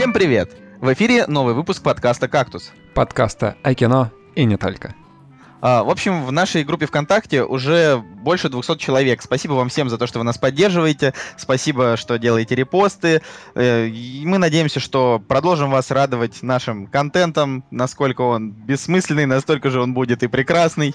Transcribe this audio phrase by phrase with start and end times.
[0.00, 0.56] Всем привет!
[0.80, 2.72] В эфире новый выпуск подкаста «Кактус».
[2.94, 4.94] Подкаста о кино и не только.
[5.60, 9.20] А, в общем, в нашей группе ВКонтакте уже больше 200 человек.
[9.20, 11.12] Спасибо вам всем за то, что вы нас поддерживаете.
[11.36, 13.20] Спасибо, что делаете репосты.
[13.54, 17.62] Э, и мы надеемся, что продолжим вас радовать нашим контентом.
[17.70, 20.94] Насколько он бессмысленный, настолько же он будет и прекрасный.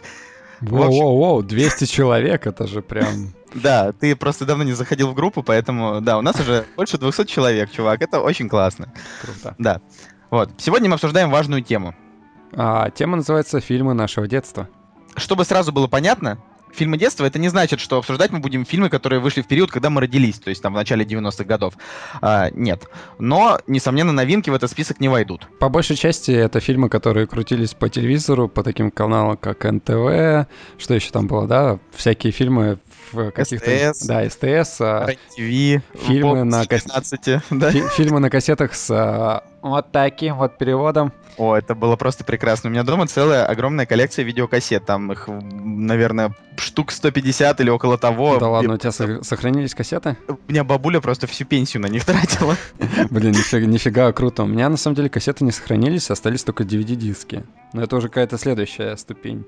[0.61, 3.33] Воу-воу-воу, 200 человек, это же прям...
[3.53, 7.25] Да, ты просто давно не заходил в группу, поэтому, да, у нас уже больше 200
[7.25, 8.91] человек, чувак, это очень классно.
[9.21, 9.55] Круто.
[9.57, 9.81] Да.
[10.29, 11.95] Вот, сегодня мы обсуждаем важную тему.
[12.53, 14.69] А, тема называется «Фильмы нашего детства».
[15.15, 16.39] Чтобы сразу было понятно,
[16.75, 19.89] фильмы детства, это не значит, что обсуждать мы будем фильмы, которые вышли в период, когда
[19.89, 21.73] мы родились, то есть там в начале 90-х годов.
[22.21, 22.87] А, нет.
[23.19, 25.47] Но, несомненно, новинки в этот список не войдут.
[25.59, 30.93] По большей части это фильмы, которые крутились по телевизору, по таким каналам, как НТВ, что
[30.93, 32.79] еще там было, да, всякие фильмы
[33.15, 33.93] в каких-то...
[33.93, 34.05] СТС.
[34.05, 34.81] Да, СТС.
[34.81, 37.71] а, ТВ, Фильмы на кас- 15, да?
[37.71, 41.11] фи- фильмы на кассетах с а, вот таким вот переводом.
[41.37, 42.69] О, это было просто прекрасно.
[42.69, 44.85] У меня дома целая огромная коллекция видеокассет.
[44.85, 48.37] Там их, наверное, штук 150 или около того.
[48.37, 50.15] да ладно, у тебя со- сохранились кассеты?
[50.29, 52.55] У меня бабуля просто всю пенсию на них тратила.
[53.09, 54.43] Блин, нифига, нифига круто.
[54.43, 57.43] У меня на самом деле кассеты не сохранились, остались только DVD-диски.
[57.73, 59.45] Но это уже какая-то следующая ступень.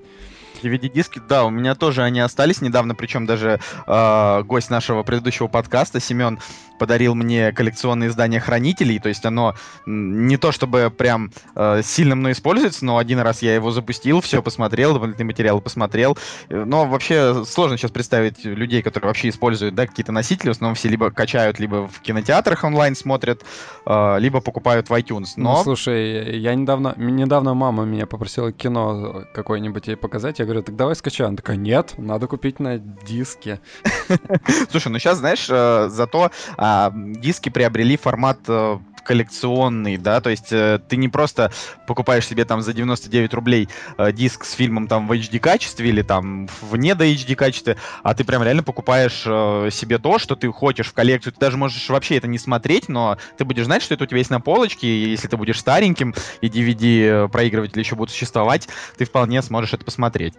[0.62, 6.00] DVD-диски, да, у меня тоже они остались недавно, причем даже э, гость нашего предыдущего подкаста,
[6.00, 6.38] Семен,
[6.78, 9.54] подарил мне коллекционное издание Хранителей, то есть оно
[9.86, 14.42] не то чтобы прям э, сильно мной используется, но один раз я его запустил, все
[14.42, 16.16] посмотрел, дополнительные материалы посмотрел,
[16.48, 20.74] Э, но вообще сложно сейчас представить людей, которые вообще используют, да, какие-то носители, в основном
[20.74, 23.42] все либо качают, либо в кинотеатрах онлайн смотрят,
[23.86, 25.62] э, либо покупают в iTunes, Ну, но...
[25.62, 30.38] слушай, я недавно, недавно мама меня попросила кино какое-нибудь ей показать.
[30.38, 31.26] Я говорю, так давай скачай.
[31.26, 33.60] Она такая, нет, надо купить на диске.
[34.70, 36.30] Слушай, ну сейчас, знаешь, э, зато
[36.68, 41.50] а, диски приобрели формат э, коллекционный, да, то есть э, ты не просто
[41.86, 46.02] покупаешь себе там за 99 рублей э, диск с фильмом там в HD качестве или
[46.02, 50.36] там в не до HD качестве, а ты прям реально покупаешь э, себе то, что
[50.36, 51.32] ты хочешь в коллекцию.
[51.32, 54.18] Ты даже можешь вообще это не смотреть, но ты будешь знать, что это у тебя
[54.18, 59.06] есть на полочке, и если ты будешь стареньким, и DVD проигрыватели еще будут существовать, ты
[59.06, 60.34] вполне сможешь это посмотреть.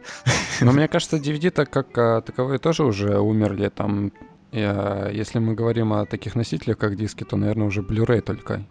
[0.61, 3.69] Но мне кажется, DVD-то как а, таковые тоже уже умерли.
[3.69, 4.11] Там, э,
[4.51, 8.65] если мы говорим о таких носителях, как диски, то, наверное, уже Blu-ray только.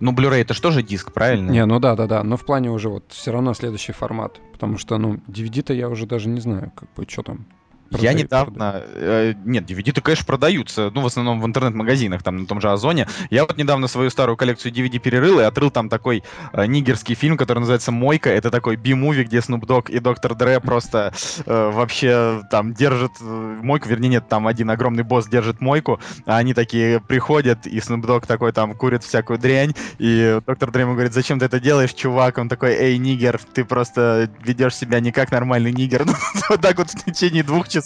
[0.00, 1.50] Ну, Blu-ray это же тоже диск, правильно?
[1.50, 2.22] Не, ну да, да, да.
[2.24, 4.40] Но в плане уже вот все равно следующий формат.
[4.52, 7.46] Потому что, ну, DVD-то я уже даже не знаю, как бы, что там.
[7.90, 8.82] Я недавно...
[8.84, 10.90] э, нет, DVD-то, конечно, продаются.
[10.94, 13.08] Ну, в основном в интернет-магазинах, там, на том же Озоне.
[13.30, 17.36] Я вот недавно свою старую коллекцию DVD перерыл и отрыл там такой э, нигерский фильм,
[17.36, 18.30] который называется «Мойка».
[18.30, 21.12] Это такой би-муви, где Snoop Dogg и Доктор Дре просто
[21.44, 23.88] э, вообще там держат э, мойку.
[23.88, 28.26] Вернее, нет, там один огромный босс держит мойку, а они такие приходят, и Snoop Dogg
[28.26, 32.38] такой там курит всякую дрянь, и доктор Дре ему говорит, зачем ты это делаешь, чувак?
[32.38, 36.06] Он такой, эй, нигер, ты просто ведешь себя не как нормальный нигер.
[36.10, 36.14] Ну,
[36.50, 37.79] вот так вот в течение двух часов.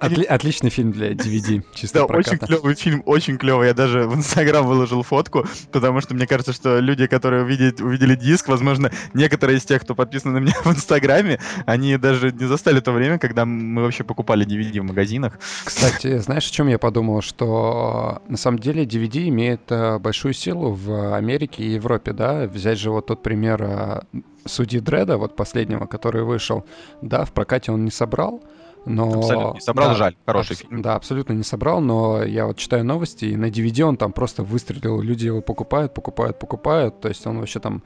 [0.00, 2.46] Отли- отличный фильм для DVD, чисто Да, очень проката.
[2.46, 3.68] клевый фильм, очень клевый.
[3.68, 8.14] Я даже в Инстаграм выложил фотку, потому что мне кажется, что люди, которые увидели, увидели
[8.14, 12.80] диск, возможно, некоторые из тех, кто подписан на меня в Инстаграме, они даже не застали
[12.80, 15.38] то время, когда мы вообще покупали DVD в магазинах.
[15.64, 17.22] Кстати, знаешь, о чем я подумал?
[17.22, 22.46] Что на самом деле DVD имеет э, большую силу в Америке и Европе, да?
[22.46, 24.00] Взять же вот тот пример э,
[24.46, 26.64] Судьи Дреда, вот последнего, который вышел.
[27.02, 28.42] Да, в прокате он не собрал,
[28.84, 29.18] но...
[29.18, 30.82] Абсолютно не собрал, Да, жаль, хороший абс- фильм.
[30.82, 34.42] Да, абсолютно не собрал, но я вот читаю новости, и на DVD он там просто
[34.42, 37.82] выстрелил, люди его покупают, покупают, покупают, то есть он вообще там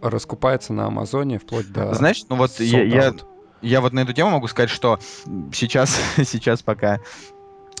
[0.00, 1.94] раскупается на Амазоне вплоть до...
[1.94, 3.14] Знаешь, ну вот я, я,
[3.62, 4.98] я вот на эту тему могу сказать, что
[5.52, 6.98] сейчас, сейчас пока,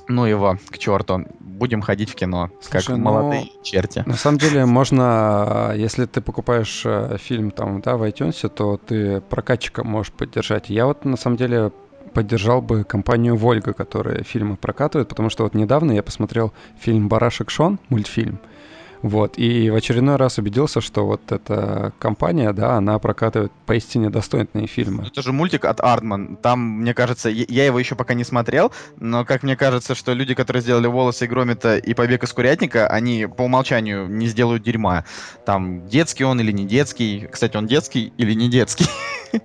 [0.08, 4.02] ну его, к черту, будем ходить в кино, как Слушай, ну, молодые черти.
[4.06, 9.20] На самом деле можно, если ты покупаешь э, фильм там, да, в iTunes, то ты
[9.20, 10.70] прокатчика можешь поддержать.
[10.70, 11.72] Я вот на самом деле
[12.16, 17.50] поддержал бы компанию Вольга, которая фильмы прокатывает, потому что вот недавно я посмотрел фильм «Барашек
[17.50, 18.40] Шон», мультфильм,
[19.02, 24.66] вот, и в очередной раз убедился, что вот эта компания, да, она прокатывает поистине достойные
[24.66, 25.06] фильмы.
[25.06, 26.36] Это же мультик от Артман.
[26.36, 30.12] Там, мне кажется, я я его еще пока не смотрел, но как мне кажется, что
[30.12, 34.62] люди, которые сделали волосы и Громита и побег из курятника, они по умолчанию не сделают
[34.62, 35.04] дерьма.
[35.46, 37.26] Там детский он или не детский.
[37.30, 38.86] Кстати, он детский или не детский.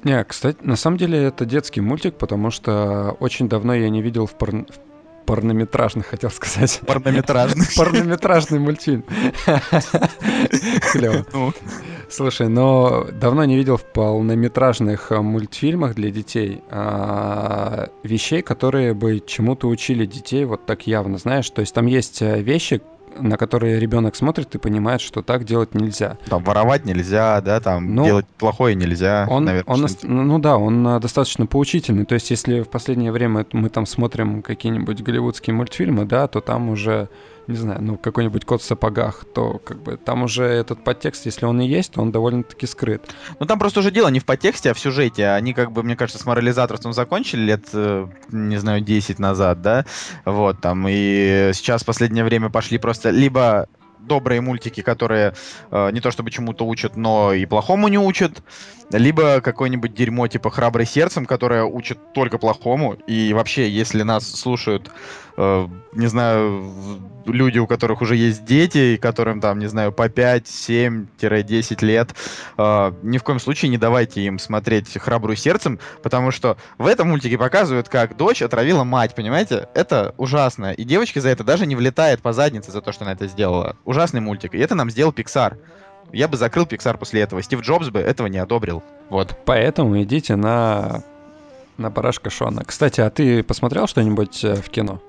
[0.03, 4.25] Не, кстати, на самом деле это детский мультик, потому что очень давно я не видел
[4.25, 4.90] в, порн- в
[5.31, 6.81] порнометражных, хотел сказать.
[6.85, 7.65] Порнометражный.
[7.77, 9.05] Порнометражный мультфильм.
[10.91, 11.25] Клево.
[11.31, 11.53] Ну,
[12.09, 19.23] Слушай, но давно не видел в полнометражных а, мультфильмах для детей а, вещей, которые бы
[19.25, 21.49] чему-то учили детей вот так явно, знаешь?
[21.49, 22.81] То есть там есть а, вещи,
[23.17, 26.17] на которые ребенок смотрит и понимает, что так делать нельзя.
[26.27, 29.27] Там воровать нельзя, да, там ну, делать плохое нельзя.
[29.29, 32.05] Он, наверное, он, ну да, он а, достаточно поучительный.
[32.05, 36.69] То есть, если в последнее время мы там смотрим какие-нибудь голливудские мультфильмы, да, то там
[36.69, 37.09] уже
[37.51, 41.45] не знаю, ну, какой-нибудь кот в сапогах, то как бы там уже этот подтекст, если
[41.45, 43.13] он и есть, то он довольно-таки скрыт.
[43.39, 45.27] Ну, там просто уже дело не в подтексте, а в сюжете.
[45.27, 49.85] Они, как бы, мне кажется, с морализаторством закончили лет, э, не знаю, 10 назад, да,
[50.25, 53.67] вот, там, и сейчас в последнее время пошли просто либо
[53.99, 55.33] добрые мультики, которые
[55.69, 58.41] э, не то чтобы чему-то учат, но и плохому не учат,
[58.91, 62.93] либо какое-нибудь дерьмо типа «Храбрый сердцем», которое учит только плохому.
[63.07, 64.91] И вообще, если нас слушают
[65.37, 70.09] Э, не знаю, люди, у которых уже есть дети, и которым там, не знаю, по
[70.09, 72.09] 5, 7-10 лет,
[72.57, 77.09] э, ни в коем случае не давайте им смотреть «Храбрую сердцем», потому что в этом
[77.09, 79.67] мультике показывают, как дочь отравила мать, понимаете?
[79.73, 80.73] Это ужасно.
[80.73, 83.77] И девочка за это даже не влетает по заднице за то, что она это сделала.
[83.85, 84.53] Ужасный мультик.
[84.53, 85.57] И это нам сделал Pixar.
[86.13, 87.41] Я бы закрыл Pixar после этого.
[87.41, 88.83] Стив Джобс бы этого не одобрил.
[89.09, 89.35] Вот.
[89.45, 91.03] Поэтому идите на
[91.77, 92.63] на барашка Шона.
[92.63, 95.01] Кстати, а ты посмотрел что-нибудь э, в кино?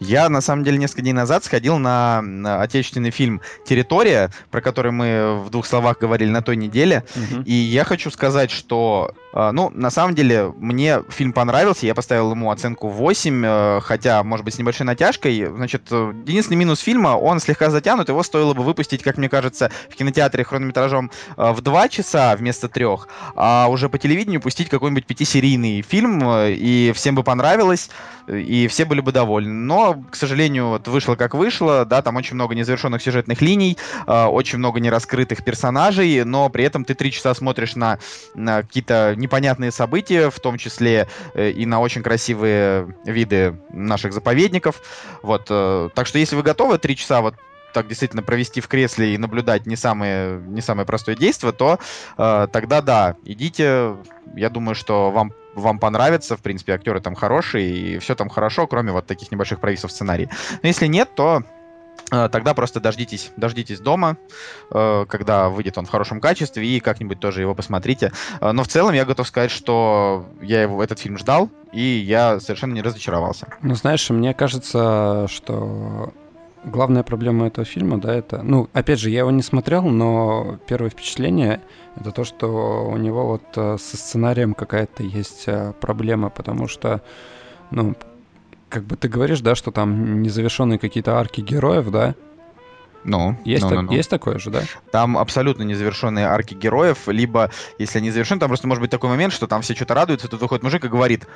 [0.00, 4.92] Я, на самом деле, несколько дней назад сходил на, на отечественный фильм «Территория», про который
[4.92, 7.04] мы в двух словах говорили на той неделе.
[7.14, 7.42] Угу.
[7.44, 11.86] И я хочу сказать, что, э, ну, на самом деле, мне фильм понравился.
[11.86, 15.46] Я поставил ему оценку 8, э, хотя, может быть, с небольшой натяжкой.
[15.46, 18.08] Значит, э, единственный минус фильма, он слегка затянут.
[18.08, 23.08] Его стоило бы выпустить, как мне кажется, в кинотеатре хронометражом в 2 часа вместо трех,
[23.34, 27.90] а уже по телевидению пустить какой-нибудь пятисерийный фильм, и всем бы понравилось,
[28.26, 32.34] и все были бы довольны но, к сожалению, вот вышло как вышло, да, там очень
[32.34, 33.76] много незавершенных сюжетных линий,
[34.06, 37.98] э, очень много нераскрытых персонажей, но при этом ты три часа смотришь на,
[38.34, 44.82] на какие-то непонятные события, в том числе э, и на очень красивые виды наших заповедников,
[45.22, 47.34] вот, э, так что если вы готовы три часа вот
[47.72, 51.78] так действительно провести в кресле и наблюдать не самое, не самое простое действие, то
[52.16, 53.96] э, тогда да, идите.
[54.34, 58.66] Я думаю, что вам вам понравится, в принципе, актеры там хорошие, и все там хорошо,
[58.66, 60.28] кроме вот таких небольших провисов в сценарии.
[60.62, 61.42] Но если нет, то
[62.10, 64.16] э, тогда просто дождитесь, дождитесь дома,
[64.70, 68.12] э, когда выйдет он в хорошем качестве, и как-нибудь тоже его посмотрите.
[68.40, 72.40] Э, но в целом я готов сказать, что я его, этот фильм ждал, и я
[72.40, 73.48] совершенно не разочаровался.
[73.62, 76.12] Ну, знаешь, мне кажется, что
[76.64, 80.90] главная проблема этого фильма, да, это, ну, опять же, я его не смотрел, но первое
[80.90, 81.60] впечатление
[81.96, 87.02] это то, что у него вот э, со сценарием какая-то есть э, проблема, потому что,
[87.70, 87.96] ну,
[88.68, 92.14] как бы ты говоришь, да, что там незавершенные какие-то арки героев, да,
[93.04, 93.92] ну, есть, ну, так, ну, ну.
[93.92, 94.62] есть такое же, да?
[94.90, 99.32] Там абсолютно незавершенные арки героев, либо, если они завершены, там просто может быть такой момент,
[99.32, 101.26] что там все что-то радуются, тут выходит мужик и говорит,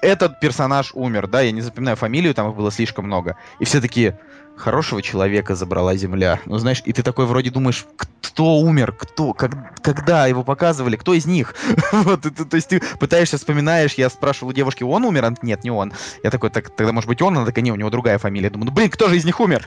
[0.00, 3.36] этот персонаж умер, да, я не запоминаю фамилию, там их было слишком много.
[3.58, 4.18] И все такие,
[4.58, 6.40] хорошего человека забрала земля.
[6.46, 7.86] Ну, знаешь, и ты такой вроде думаешь,
[8.20, 11.54] кто умер, кто, как, когда его показывали, кто из них?
[11.92, 15.24] вот, ты, то есть ты пытаешься, вспоминаешь, я спрашивал у девушки, он умер?
[15.24, 15.92] Она, нет, не он.
[16.22, 17.36] Я такой, так, тогда может быть он?
[17.36, 18.50] Она такая, не, у него другая фамилия.
[18.50, 19.66] Думаю, ну, блин, кто же из них умер?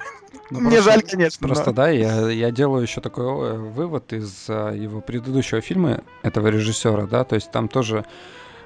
[0.52, 1.48] Ну, Мне просто, жаль, конечно.
[1.48, 1.74] Просто, но...
[1.74, 7.06] да, я, я делаю еще такой э, вывод из а, его предыдущего фильма, этого режиссера,
[7.06, 8.06] да, то есть там тоже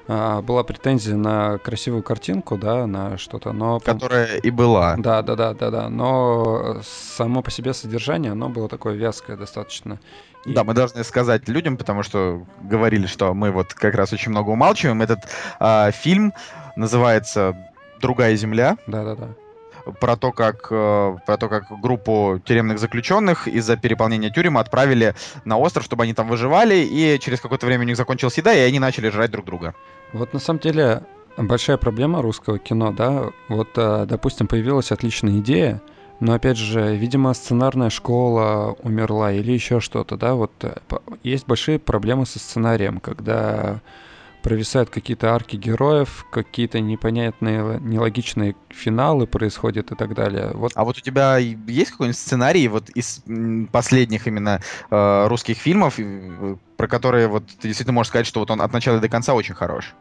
[0.08, 3.80] а, была претензия на красивую картинку, да, на что-то, но...
[3.80, 4.96] Которая и была.
[4.96, 9.98] Да, да, да, да, да, но само по себе содержание, оно было такое вязкое достаточно.
[10.44, 10.52] И...
[10.52, 14.50] Да, мы должны сказать людям, потому что говорили, что мы вот как раз очень много
[14.50, 15.02] умалчиваем.
[15.02, 15.20] Этот
[15.58, 16.32] э, фильм
[16.76, 17.56] называется
[18.00, 18.76] «Другая земля».
[18.86, 19.28] Да, да, да
[20.00, 25.14] про то, как, э, про то, как группу тюремных заключенных из-за переполнения тюрем отправили
[25.44, 28.60] на остров, чтобы они там выживали, и через какое-то время у них закончилась еда, и
[28.60, 29.74] они начали жрать друг друга.
[30.12, 31.02] Вот на самом деле
[31.36, 35.80] большая проблема русского кино, да, вот, э, допустим, появилась отличная идея,
[36.20, 40.74] но опять же, видимо, сценарная школа умерла или еще что-то, да, вот э,
[41.22, 43.80] есть большие проблемы со сценарием, когда
[44.46, 50.52] провисают какие-то арки героев, какие-то непонятные, нелогичные финалы происходят и так далее.
[50.54, 50.70] Вот.
[50.76, 53.24] А вот у тебя есть какой-нибудь сценарий вот из
[53.72, 55.98] последних именно э, русских фильмов,
[56.76, 59.54] про которые вот ты действительно можешь сказать, что вот он от начала до конца очень
[59.54, 59.96] хорош?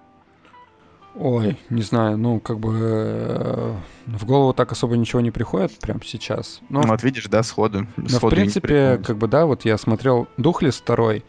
[1.15, 3.75] Ой, не знаю, ну, как бы э,
[4.05, 6.59] в голову так особо ничего не приходит прямо сейчас.
[6.69, 7.87] Но, ну, вот видишь, да, сходу.
[7.97, 11.25] Но, сходу в принципе, как бы, да, вот я смотрел «Духлес» второй,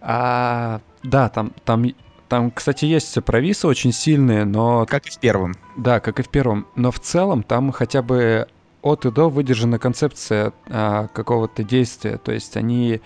[0.00, 1.84] а, да, там, там
[2.34, 4.86] там, кстати, есть провисы очень сильные, но...
[4.86, 5.54] Как и в первом.
[5.76, 6.66] Да, как и в первом.
[6.74, 8.48] Но в целом там хотя бы
[8.82, 12.18] от и до выдержана концепция а, какого-то действия.
[12.18, 13.00] То есть они...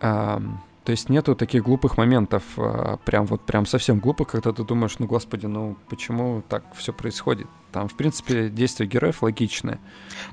[0.00, 0.40] А,
[0.82, 4.98] то есть нету таких глупых моментов, а, прям вот прям совсем глупых, когда ты думаешь,
[4.98, 7.48] ну господи, ну почему так все происходит?
[7.72, 9.78] Там, в принципе, действия героев логичные.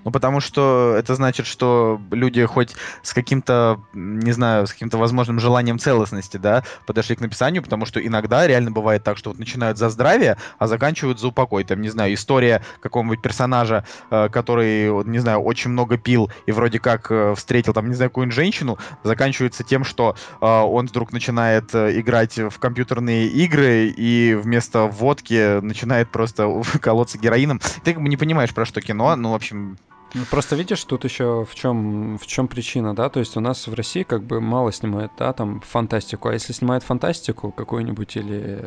[0.04, 5.40] Ну, потому что это значит, что люди хоть с каким-то, не знаю, с каким-то возможным
[5.40, 9.78] желанием целостности, да, подошли к написанию, потому что иногда реально бывает так, что вот начинают
[9.78, 11.64] за здравие, а заканчивают за упокой.
[11.64, 16.80] Там, не знаю, история какого-нибудь персонажа, э, который, не знаю, очень много пил и вроде
[16.80, 21.74] как э, встретил, там, не знаю, какую-нибудь женщину, заканчивается тем, что э, он вдруг начинает
[21.76, 27.35] играть в компьютерные игры и вместо водки начинает просто колоться героином.
[27.84, 29.78] Ты как бы не понимаешь, про что кино, ну, в общем,
[30.16, 33.68] ну, просто видишь, тут еще в чем, в чем причина, да, то есть у нас
[33.68, 38.64] в России как бы мало снимают, да, там фантастику, а если снимают фантастику какую-нибудь или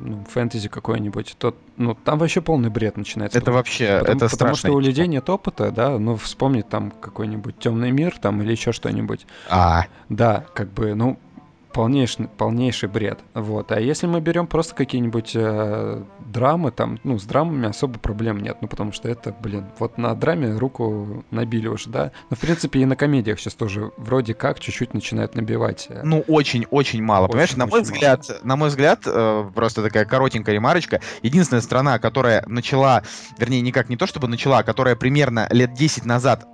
[0.00, 3.38] ну, фэнтези какой-нибудь, то ну там вообще полный бред начинается.
[3.38, 7.58] Это вообще, потому, это Потому что у людей нет опыта, да, ну вспомнить там какой-нибудь
[7.58, 9.26] темный мир там или еще что-нибудь.
[9.50, 9.84] А.
[10.08, 11.18] Да, как бы, ну
[11.78, 13.20] полнейший, полнейший бред.
[13.34, 13.70] Вот.
[13.70, 18.56] А если мы берем просто какие-нибудь э, драмы, там, ну, с драмами особо проблем нет,
[18.60, 22.10] ну, потому что это, блин, вот на драме руку набили уже, да.
[22.30, 25.86] Но, в принципе, и на комедиях сейчас тоже вроде как чуть-чуть начинают набивать.
[25.88, 26.02] Э.
[26.02, 27.54] Ну, очень-очень мало, очень, понимаешь?
[27.56, 28.40] На мой взгляд, мало.
[28.42, 33.04] на мой взгляд, э, просто такая коротенькая ремарочка, единственная страна, которая начала,
[33.38, 36.44] вернее, никак не то чтобы начала, а которая примерно лет 10 назад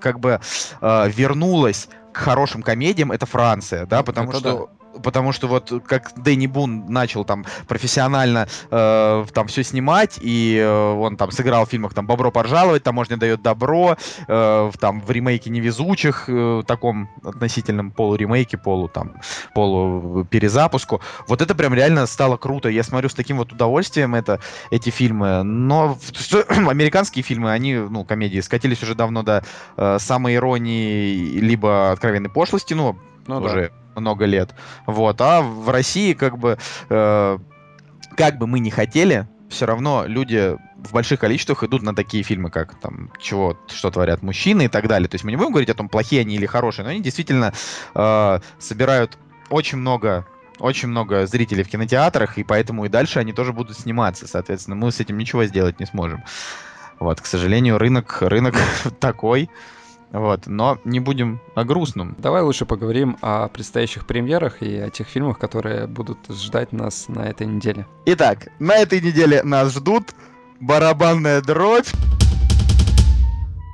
[0.00, 0.40] как бы
[0.80, 5.72] э, вернулась к хорошим комедиям, это Франция, да, потому это что да потому что вот
[5.86, 11.66] как Дэнни Бун начал там профессионально э, там все снимать, и э, он там сыграл
[11.66, 13.96] в фильмах там «Бобро поржаловать», «Таможня дает добро»,
[14.28, 19.14] э, там в ремейке «Невезучих», э, таком относительном полуремейке, полу там,
[19.54, 21.00] полу перезапуску.
[21.26, 22.68] Вот это прям реально стало круто.
[22.68, 24.40] Я смотрю с таким вот удовольствием это,
[24.70, 25.42] эти фильмы.
[25.42, 25.98] Но
[26.48, 29.44] американские фильмы, они, ну, комедии, скатились уже давно до
[29.76, 34.54] э, самой иронии либо откровенной пошлости, ну, ну уже да много лет.
[34.86, 35.20] Вот.
[35.20, 37.38] А в России как бы, э,
[38.16, 42.50] как бы мы ни хотели, все равно люди в больших количествах идут на такие фильмы,
[42.50, 45.08] как там чего, что творят мужчины и так далее.
[45.08, 47.52] То есть мы не будем говорить о том, плохие они или хорошие, но они действительно
[47.94, 49.18] э, собирают
[49.50, 50.26] очень много
[50.60, 54.28] очень много зрителей в кинотеатрах, и поэтому и дальше они тоже будут сниматься.
[54.28, 56.22] Соответственно, мы с этим ничего сделать не сможем.
[56.98, 58.54] Вот, к сожалению, рынок, рынок
[59.00, 59.48] такой.
[60.12, 62.16] Вот, но не будем о грустном.
[62.18, 67.20] Давай лучше поговорим о предстоящих премьерах и о тех фильмах, которые будут ждать нас на
[67.20, 67.86] этой неделе.
[68.06, 70.14] Итак, на этой неделе нас ждут
[70.60, 71.88] барабанная дробь.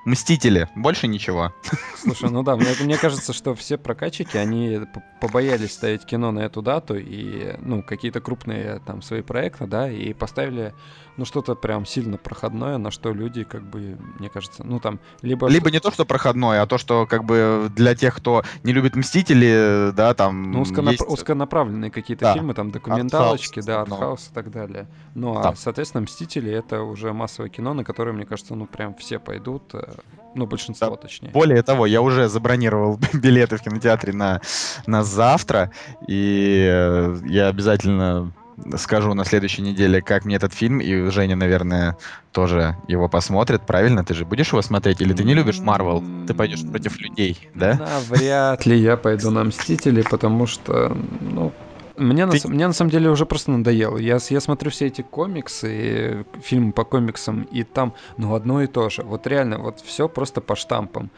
[0.07, 1.53] Мстители, больше ничего.
[1.97, 4.83] Слушай, ну да, мне, мне кажется, что все прокатчики, они
[5.21, 10.13] побоялись ставить кино на эту дату и, ну, какие-то крупные там свои проекты, да, и
[10.13, 10.75] поставили
[11.17, 15.49] ну, что-то прям сильно проходное, на что люди, как бы, мне кажется, ну, там, либо...
[15.49, 18.97] Либо не то, что проходное, а то, что, как бы, для тех, кто не любит
[18.97, 20.93] «Мстители», да, там Ну, узконап...
[20.93, 21.07] есть...
[21.07, 22.35] узконаправленные какие-то да.
[22.35, 24.33] фильмы, там, документалочки, артхаус, да, артхаус но...
[24.33, 24.87] и так далее.
[25.15, 29.19] Ну, а, соответственно, «Мстители»— это уже массовое кино, на которое, мне кажется, ну, прям все
[29.19, 29.95] пойдут, э,
[30.35, 30.97] ну, большинство, да.
[30.97, 31.31] точнее.
[31.31, 34.41] Более того, я уже забронировал билеты в кинотеатре на,
[34.87, 35.71] на завтра,
[36.07, 38.33] и э, я обязательно
[38.77, 41.97] скажу на следующей неделе, как мне этот фильм, и Женя, наверное,
[42.33, 43.67] тоже его посмотрит.
[43.67, 44.05] Правильно?
[44.05, 45.01] Ты же будешь его смотреть?
[45.01, 46.03] Или ты не любишь Марвел?
[46.27, 48.01] Ты пойдешь против людей, да?
[48.09, 51.53] Вряд ли я пойду на Мстители, потому что, ну,
[51.97, 52.49] мне, Ты...
[52.49, 53.99] на, мне на самом деле уже просто надоело.
[53.99, 58.89] Я, я смотрю все эти комиксы, фильмы по комиксам, и там, ну, одно и то
[58.89, 59.03] же.
[59.03, 61.11] Вот реально, вот все просто по штампам.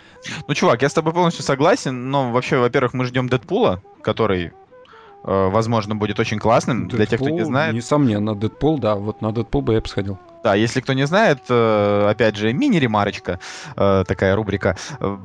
[0.46, 4.52] Ну, чувак, я с тобой полностью согласен, но вообще, во-первых, мы ждем Дэдпула, который
[5.24, 6.88] Э, возможно, будет очень классным.
[6.88, 7.74] Дэдпул, Для тех, кто не знает.
[7.74, 10.18] Несомненно, Дэдпул, да, вот на Дэдпул бы я бы сходил.
[10.44, 13.40] Да, если кто не знает, э, опять же, мини-ремарочка,
[13.76, 14.76] э, такая рубрика.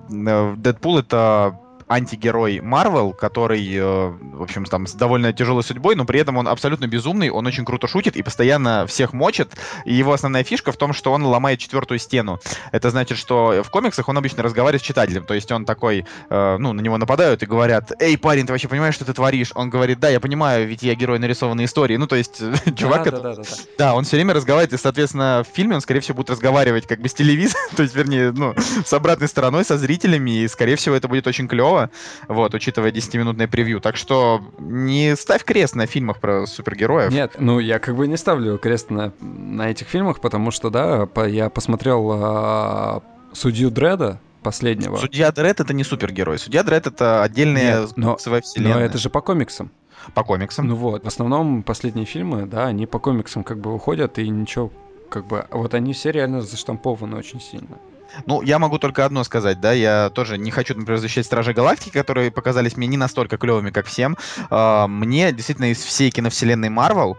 [0.10, 1.60] Дэдпул— это
[1.94, 6.48] антигерой Марвел, который, э, в общем, там с довольно тяжелой судьбой, но при этом он
[6.48, 9.54] абсолютно безумный, он очень круто шутит и постоянно всех мочит.
[9.86, 12.40] И его основная фишка в том, что он ломает четвертую стену.
[12.72, 16.58] Это значит, что в комиксах он обычно разговаривает с читателем, то есть он такой, э,
[16.58, 19.52] ну, на него нападают и говорят, эй, парень, ты вообще понимаешь, что ты творишь?
[19.54, 21.98] Он говорит, да, я понимаю, ведь я герой нарисованной истории.
[21.98, 22.42] Ну, то есть,
[22.76, 23.22] чувак, да, это...
[23.22, 23.50] да, да, да.
[23.78, 27.02] да, он все время разговаривает, и, соответственно, в фильме он, скорее всего, будет разговаривать как
[27.02, 30.96] бы с телевизором, то есть, вернее, ну, с обратной стороной, со зрителями, и, скорее всего,
[30.96, 31.83] это будет очень клево
[32.28, 33.82] вот, учитывая 10-минутное превью.
[33.82, 37.12] Так что не ставь крест на фильмах про супергероев.
[37.12, 41.06] Нет, ну я как бы не ставлю крест на, на этих фильмах, потому что, да,
[41.06, 44.98] по, я посмотрел а, «Судью Дреда», последнего.
[44.98, 46.38] Судья Дред это не супергерой.
[46.38, 48.74] Судья Дред это отдельная Нет, но, вселенная.
[48.74, 49.72] Но это же по комиксам.
[50.14, 50.68] По комиксам.
[50.68, 54.72] Ну вот, в основном последние фильмы, да, они по комиксам как бы уходят, и ничего,
[55.10, 57.80] как бы, вот они все реально заштампованы очень сильно.
[58.26, 61.92] Ну, я могу только одно сказать, да, я тоже не хочу, например, защищать Стражи Галактики,
[61.92, 64.18] которые показались мне не настолько клевыми, как всем.
[64.50, 67.18] А, мне действительно из всей киновселенной Марвел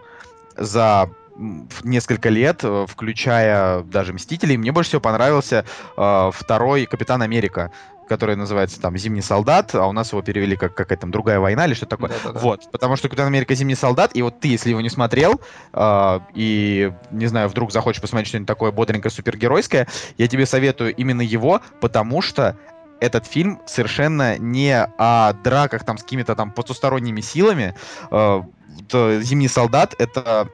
[0.57, 1.09] за
[1.83, 5.65] несколько лет, э, включая даже Мстителей, мне больше всего понравился
[5.97, 7.71] э, второй Капитан Америка
[8.07, 11.65] который называется там «Зимний солдат», а у нас его перевели как какая-то там другая война
[11.65, 12.09] или что-то такое.
[12.09, 12.39] Да-да-да.
[12.39, 13.55] Вот, потому что «Капитан Америка.
[13.55, 15.41] Зимний солдат», и вот ты, если его не смотрел,
[15.73, 19.87] э, и, не знаю, вдруг захочешь посмотреть что-нибудь такое бодренькое, супергеройское,
[20.17, 22.55] я тебе советую именно его, потому что
[22.99, 27.75] этот фильм совершенно не о драках там с какими-то там потусторонними силами.
[28.11, 28.41] Э,
[28.91, 30.49] «Зимний солдат»— это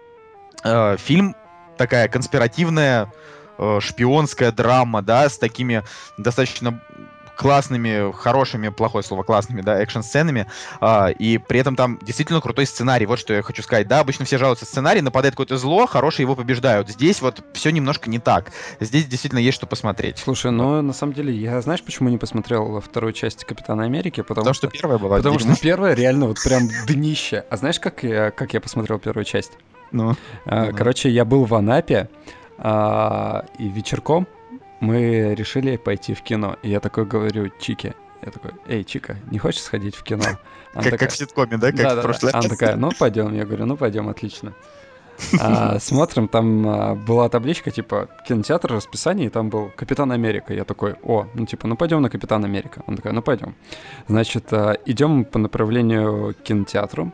[0.64, 1.36] э, фильм
[1.78, 3.12] такая конспиративная
[3.58, 5.84] э, шпионская драма, да, с такими
[6.18, 6.80] достаточно
[7.42, 10.46] классными, хорошими, плохое слово, классными, да, экшн-сценами,
[10.80, 14.26] а, и при этом там действительно крутой сценарий, вот что я хочу сказать, да, обычно
[14.26, 18.52] все жалуются сценарий, нападает какое-то зло, хорошие его побеждают, здесь вот все немножко не так,
[18.80, 20.20] здесь действительно есть что посмотреть.
[20.20, 24.22] Слушай, ну, на самом деле, я знаешь, почему не посмотрел вторую часть Капитана Америки?
[24.22, 27.44] Потому, потому что, что первая была Потому что первая реально вот прям днище.
[27.50, 29.54] А знаешь, как я, как я посмотрел первую часть?
[29.92, 30.16] Ну?
[30.46, 30.76] А, ну.
[30.76, 32.10] Короче, я был в Анапе,
[32.58, 34.28] а, и вечерком
[34.80, 36.58] мы решили пойти в кино.
[36.64, 40.24] И я такой говорю Чике, я такой, эй, Чика, не хочешь сходить в кино?
[40.74, 41.72] Она как, такая, как в ситкоме, да?
[41.72, 42.40] Как да, в прошлый да.
[42.40, 43.34] Она такая, ну пойдем.
[43.34, 44.54] Я говорю, ну пойдем, отлично.
[45.40, 50.54] А, смотрим, там а, была табличка, типа, кинотеатр, расписание, и там был Капитан Америка.
[50.54, 52.84] Я такой, о, ну типа, ну пойдем на Капитан Америка.
[52.88, 53.56] Он такой, ну пойдем.
[54.08, 57.12] Значит, а, идем по направлению к кинотеатру.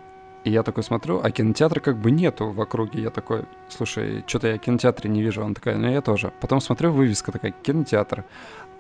[0.48, 3.02] И я такой смотрю, а кинотеатра как бы нету в округе.
[3.02, 5.44] Я такой, слушай, что-то я кинотеатре не вижу.
[5.44, 6.32] Он такой, ну я тоже.
[6.40, 8.24] Потом смотрю, вывеска такая, кинотеатр.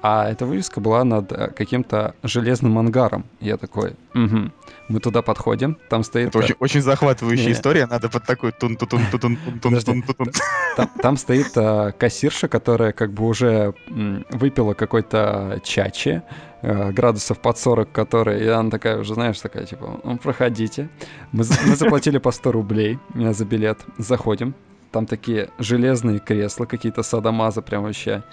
[0.01, 3.25] А эта вывеска была над э, каким-то железным ангаром.
[3.39, 4.51] Я такой, угу.
[4.89, 6.29] Мы туда подходим, там стоит...
[6.29, 10.31] Это очень, очень захватывающая история, надо под такой тун тун тун тун тун тун тун
[10.77, 16.21] там, там стоит а, кассирша, которая как бы уже м, выпила какой-то чачи,
[16.61, 20.89] градусов под 40, который, и она такая уже, знаешь, такая, типа, ну, проходите.
[21.31, 24.55] Мы, мы заплатили по 100 рублей за билет, заходим,
[24.91, 28.23] там такие железные кресла, какие-то садомазы прям вообще.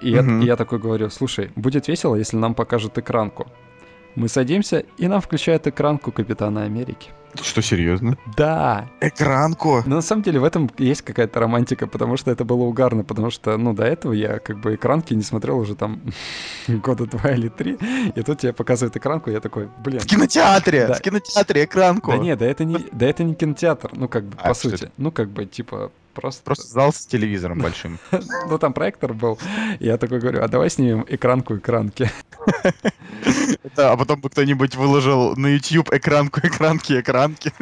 [0.00, 0.40] И, угу.
[0.40, 3.46] я, я такой говорю, слушай, будет весело, если нам покажут экранку.
[4.14, 7.10] Мы садимся, и нам включают экранку Капитана Америки.
[7.40, 8.18] Что, серьезно?
[8.36, 8.90] Да.
[9.00, 9.82] Экранку?
[9.86, 13.30] Но на самом деле в этом есть какая-то романтика, потому что это было угарно, потому
[13.30, 16.02] что, ну, до этого я как бы экранки не смотрел уже там
[16.68, 17.78] года два или три,
[18.14, 20.00] и тут тебе показывают экранку, и я такой, блин.
[20.00, 20.88] В кинотеатре!
[20.88, 20.94] Да.
[20.94, 22.10] В кинотеатре экранку!
[22.10, 24.92] Да нет, да это не, да это не кинотеатр, ну, как бы, а, по сути.
[24.98, 26.42] Ну, как бы, типа, Просто...
[26.44, 27.98] Просто зал с телевизором большим.
[28.48, 29.38] Ну, там проектор был.
[29.80, 32.10] Я такой говорю, а давай снимем экранку экранки.
[33.76, 37.52] Да, а потом бы кто-нибудь выложил на YouTube экранку экранки экранки.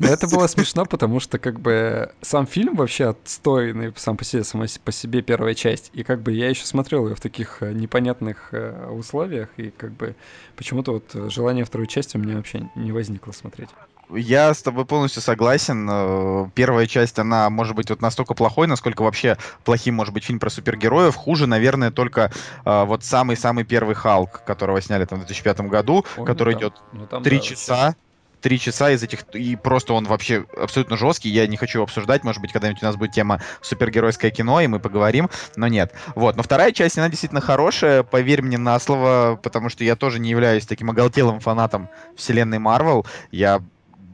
[0.00, 4.66] Это было смешно, потому что как бы сам фильм вообще отстойный сам по себе, сама
[4.84, 5.90] по себе первая часть.
[5.94, 9.92] И как бы я еще смотрел ее в таких э, непонятных э, условиях, и как
[9.92, 10.14] бы
[10.56, 13.70] почему-то вот желание второй части у меня вообще не возникло смотреть.
[14.14, 15.88] Я с тобой полностью согласен.
[15.90, 20.38] Э, первая часть, она может быть вот настолько плохой, насколько вообще плохим может быть фильм
[20.38, 21.14] про супергероев.
[21.14, 22.32] Хуже, наверное, только
[22.64, 26.74] э, вот самый-самый первый Халк, которого сняли там в 2005 году, Ой, который ну, идет
[26.92, 27.94] ну, часа.
[28.40, 31.28] Три часа из этих, и просто он вообще абсолютно жесткий.
[31.28, 34.80] Я не хочу обсуждать, может быть, когда-нибудь у нас будет тема супергеройское кино, и мы
[34.80, 35.92] поговорим, но нет.
[36.14, 40.20] Вот, но вторая часть, она действительно хорошая, поверь мне на слово, потому что я тоже
[40.20, 43.04] не являюсь таким оголтелым фанатом вселенной Марвел.
[43.30, 43.60] Я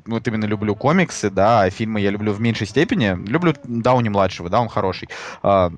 [0.06, 3.16] вот именно люблю комиксы, да, а фильмы я люблю в меньшей степени.
[3.28, 5.08] Люблю Дауни-младшего, да, он хороший.
[5.42, 5.72] А,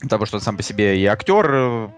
[0.00, 1.88] потому что он сам по себе и актер э,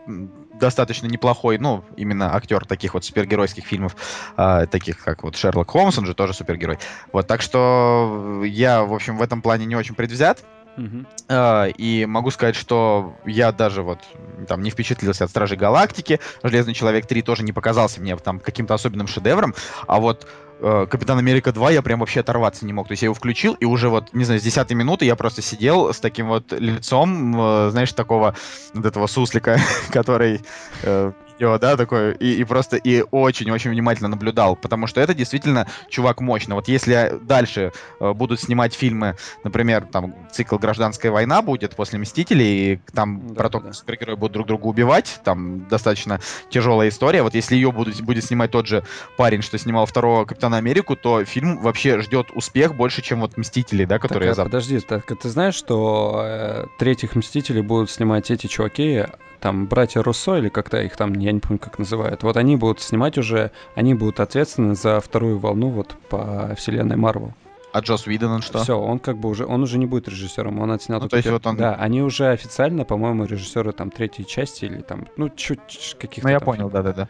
[0.55, 3.97] достаточно неплохой, ну, именно актер таких вот супергеройских фильмов,
[4.37, 6.79] э, таких как вот Шерлок Холмс, он же тоже супергерой.
[7.12, 10.45] Вот, так что я, в общем, в этом плане не очень предвзят.
[10.77, 11.07] Uh-huh.
[11.29, 14.01] Э, и могу сказать, что я даже вот
[14.47, 18.75] там не впечатлился от Стражей Галактики, Железный Человек 3 тоже не показался мне там каким-то
[18.75, 19.55] особенным шедевром,
[19.87, 20.27] а вот
[20.61, 22.88] Капитан Америка 2 я прям вообще оторваться не мог.
[22.88, 25.42] То есть я его включил, и уже вот, не знаю, с 10 минуты я просто
[25.42, 28.35] сидел с таким вот лицом, э, знаешь, такого
[28.73, 29.59] вот этого суслика,
[29.90, 30.40] который
[30.83, 35.66] э, видео, да, такое, и, и просто и очень-очень внимательно наблюдал, потому что это действительно
[35.88, 36.55] чувак мощно.
[36.55, 42.75] Вот если дальше э, будут снимать фильмы, например, там цикл «Гражданская война» будет после «Мстителей»,
[42.75, 43.72] и там да, про то, как да.
[43.75, 46.20] супергерои будут друг друга убивать, там достаточно
[46.51, 47.22] тяжелая история.
[47.22, 48.83] Вот если ее будут, будет снимать тот же
[49.16, 53.85] парень, что снимал второго Капитана Америку, то фильм вообще ждет успех больше, чем вот «Мстители»,
[53.85, 54.35] да, которые...
[54.35, 59.05] Так, а, подожди, так, ты знаешь, что э, третьих «Мстителей» будут снимать эти чуваки,
[59.40, 62.81] там братья Руссо или как-то их там, я не помню, как называют, вот они будут
[62.81, 67.35] снимать уже, они будут ответственны за вторую волну вот по вселенной Марвел.
[67.73, 68.62] А Джос Уидон что?
[68.62, 71.01] Все, он как бы уже, он уже не будет режиссером, он отснял.
[71.01, 71.57] Ну, то есть вот он...
[71.57, 76.33] Да, они уже официально, по-моему, режиссеры там третьей части или там, ну, чуть каких-то Ну,
[76.33, 77.09] я там понял, да-да-да.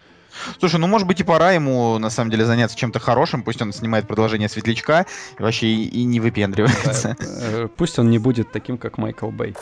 [0.59, 3.43] Слушай, ну, может быть, и пора ему, на самом деле, заняться чем-то хорошим.
[3.43, 5.07] Пусть он снимает продолжение «Светлячка»
[5.39, 7.17] и вообще и, и не выпендривается.
[7.19, 9.55] Да, э, Пусть он не будет таким, как Майкл Бэй.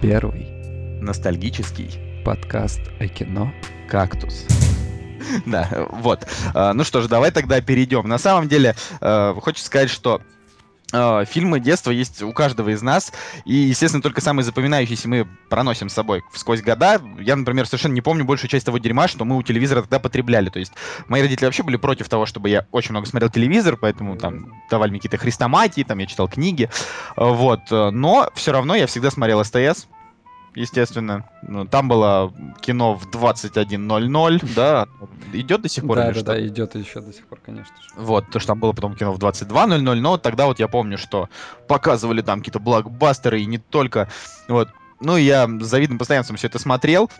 [0.00, 0.46] Первый
[1.02, 3.52] Ностальгический подкаст о кино.
[3.88, 4.46] кактус.
[5.46, 6.26] Да, вот.
[6.54, 8.08] А, Ну что ж, давай тогда перейдем.
[8.08, 10.20] На самом деле, э, хочется сказать, что
[10.92, 13.12] э, фильмы детства есть у каждого из нас,
[13.44, 17.00] и, естественно, только самые запоминающиеся мы проносим с собой сквозь года.
[17.20, 20.48] Я, например, совершенно не помню большую часть того дерьма, что мы у телевизора тогда потребляли.
[20.48, 20.72] То есть
[21.06, 24.90] мои родители вообще были против того, чтобы я очень много смотрел телевизор, поэтому там давали
[24.90, 26.68] мне какие-то хрестоматии, там я читал книги,
[27.16, 27.70] Э, вот.
[27.70, 29.86] Но все равно я всегда смотрел СТС,
[30.56, 31.24] естественно.
[31.42, 34.86] Ну, Там было кино в 21.00, да,
[35.32, 36.24] идет до сих пор Да, да, что?
[36.24, 37.88] да, идет еще до сих пор, конечно же.
[37.96, 41.28] Вот, то, что там было потом кино в 22.00, но тогда вот я помню, что
[41.68, 44.08] показывали там какие-то блокбастеры и не только.
[44.48, 44.68] Вот.
[45.00, 47.10] Ну, и я с завидным постоянством все это смотрел.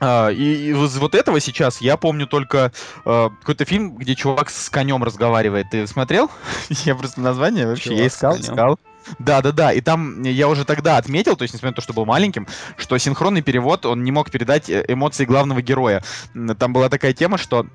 [0.00, 2.72] А, и из вот этого сейчас я помню только
[3.04, 5.66] э, какой-то фильм, где чувак с конем разговаривает.
[5.70, 6.30] Ты смотрел?
[6.68, 8.78] я просто название вообще Чувак я искал, искал.
[9.18, 9.72] Да, да, да.
[9.72, 12.96] И там я уже тогда отметил, то есть, несмотря на то, что был маленьким, что
[12.98, 16.02] синхронный перевод, он не мог передать э, эмоции главного героя.
[16.58, 17.66] Там была такая тема, что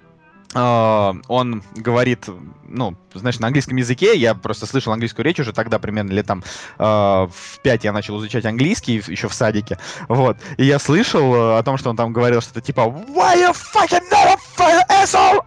[0.53, 2.25] э, он говорит,
[2.67, 6.43] ну, знаешь, на английском языке, я просто слышал английскую речь уже тогда, примерно лет там
[6.77, 11.57] э, в 5 я начал изучать английский, еще в садике, вот, и я слышал э,
[11.59, 15.39] о том, что он там говорил что-то типа Why you fucking not a asshole?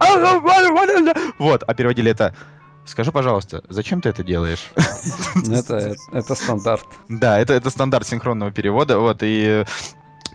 [1.37, 2.35] Вот, а переводили это
[2.85, 4.71] Скажи, пожалуйста, зачем ты это делаешь?
[5.35, 6.85] Ну, Это, это стандарт.
[7.09, 9.65] Да, это, это стандарт синхронного перевода, вот, и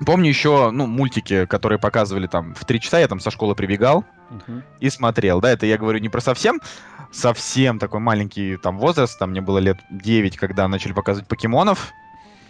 [0.04, 4.04] помню еще, ну, мультики, которые показывали там в три часа, я там со школы прибегал
[4.30, 4.62] Мгм.
[4.80, 6.60] и смотрел, да, это я говорю не про совсем,
[7.12, 11.92] совсем такой маленький там возраст, там мне было лет 9, когда начали показывать покемонов,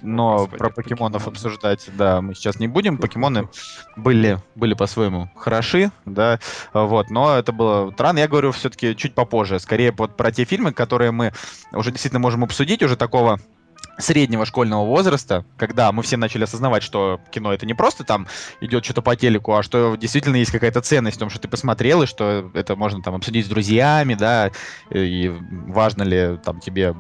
[0.03, 1.37] но Господи, про покемонов покемоны.
[1.37, 3.49] обсуждать, да, мы сейчас не будем, покемоны
[3.97, 6.39] были, были по-своему хороши, да,
[6.73, 10.73] вот, но это было странно, я говорю все-таки чуть попозже, скорее вот про те фильмы,
[10.73, 11.33] которые мы
[11.73, 13.39] уже действительно можем обсудить, уже такого
[13.99, 18.27] среднего школьного возраста, когда мы все начали осознавать, что кино это не просто там
[18.61, 22.03] идет что-то по телеку, а что действительно есть какая-то ценность в том, что ты посмотрел,
[22.03, 24.51] и что это можно там обсудить с друзьями, да,
[24.91, 25.33] и
[25.67, 26.95] важно ли там тебе,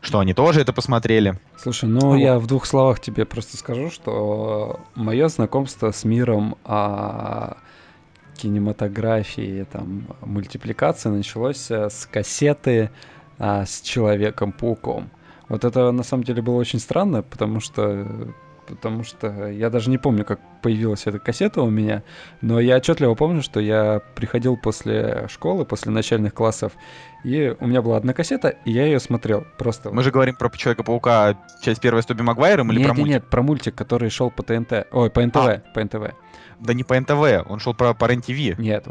[0.00, 1.38] что они тоже это посмотрели.
[1.56, 2.16] Слушай, ну Вот.
[2.16, 7.56] я в двух словах тебе просто скажу, что мое знакомство с миром а,
[8.36, 12.90] кинематографии, там, мультипликации началось э, с кассеты
[13.38, 15.10] а, с Человеком-пауком.
[15.48, 18.34] Вот это на самом деле было очень странно, потому что
[18.66, 22.02] потому что я даже не помню, как появилась эта кассета у меня,
[22.40, 26.72] но я отчетливо помню, что я приходил после школы, после начальных классов,
[27.24, 29.90] и у меня была одна кассета, и я ее смотрел просто.
[29.90, 33.12] Мы же говорим про Человека-паука, часть первая с Тоби Магуайром или нет, про мультик?
[33.12, 34.88] нет, про мультик, который шел по ТНТ.
[34.90, 35.62] Ой, по НТВ, А.
[35.72, 36.14] по НТВ.
[36.58, 38.58] Да не по НТВ, он шел про, по РЕН-ТВ.
[38.58, 38.86] Нет,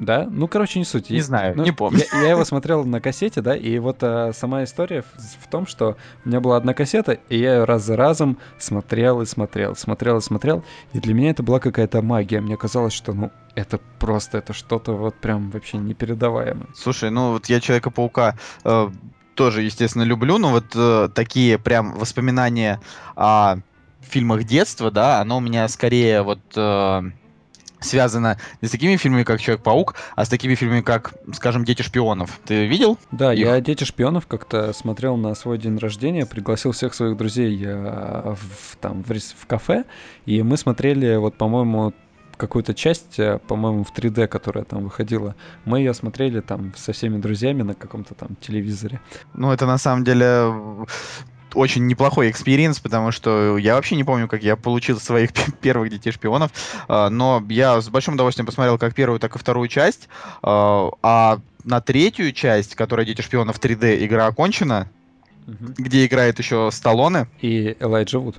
[0.00, 0.26] да?
[0.30, 1.10] Ну, короче, не суть.
[1.10, 2.00] Не Я- знаю, ну, не помню.
[2.12, 5.66] Я, я его смотрел на кассете, да, и вот а, сама история в, в том,
[5.66, 9.76] что у меня была одна кассета, и я ее раз за разом смотрел и смотрел,
[9.76, 12.40] смотрел и смотрел, и для меня это была какая-то магия.
[12.40, 16.68] Мне казалось, что, ну, это просто, это что-то вот прям вообще непередаваемое.
[16.74, 18.90] Слушай, ну вот я Человека-паука э,
[19.34, 22.80] тоже, естественно, люблю, но вот э, такие прям воспоминания
[23.16, 23.56] о
[24.00, 27.02] фильмах детства, да, оно у меня скорее вот э,
[27.80, 32.40] связано не с такими фильмами, как Человек-паук, а с такими фильмами, как, скажем, Дети шпионов.
[32.44, 32.98] Ты видел?
[33.10, 33.40] Да, Их.
[33.40, 38.76] я «Дети шпионов» как-то смотрел на свой день рождения, пригласил всех своих друзей э, в,
[38.80, 39.84] там, в, в кафе,
[40.26, 41.92] и мы смотрели, вот, по-моему,
[42.40, 45.36] какую-то часть, э, по-моему, в 3D, которая там выходила.
[45.64, 49.00] Мы ее смотрели там со всеми друзьями на каком-то там телевизоре.
[49.34, 50.86] Ну, это на самом деле
[51.54, 55.90] очень неплохой experience, потому что я вообще не помню, как я получил своих пе- первых
[55.90, 56.50] детей шпионов,
[56.88, 60.08] э, но я с большим удовольствием посмотрел как первую, так и вторую часть,
[60.42, 64.88] э, а на третью часть, которая Дети шпионов 3D, игра окончена,
[65.46, 68.36] где играет еще Сталлоне, И Элайджа Вуд.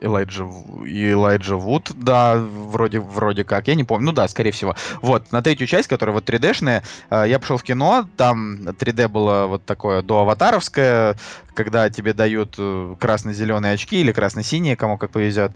[0.00, 0.44] Элайджа,
[0.84, 4.76] Элайджа Вуд, да, вроде, вроде как, я не помню, ну да, скорее всего.
[5.02, 9.46] Вот, на третью часть, которая вот 3D-шная, э, я пошел в кино, там 3D было
[9.46, 11.16] вот такое доаватаровское,
[11.54, 15.52] когда тебе дают э, красно-зеленые очки или красно-синие, кому как повезет.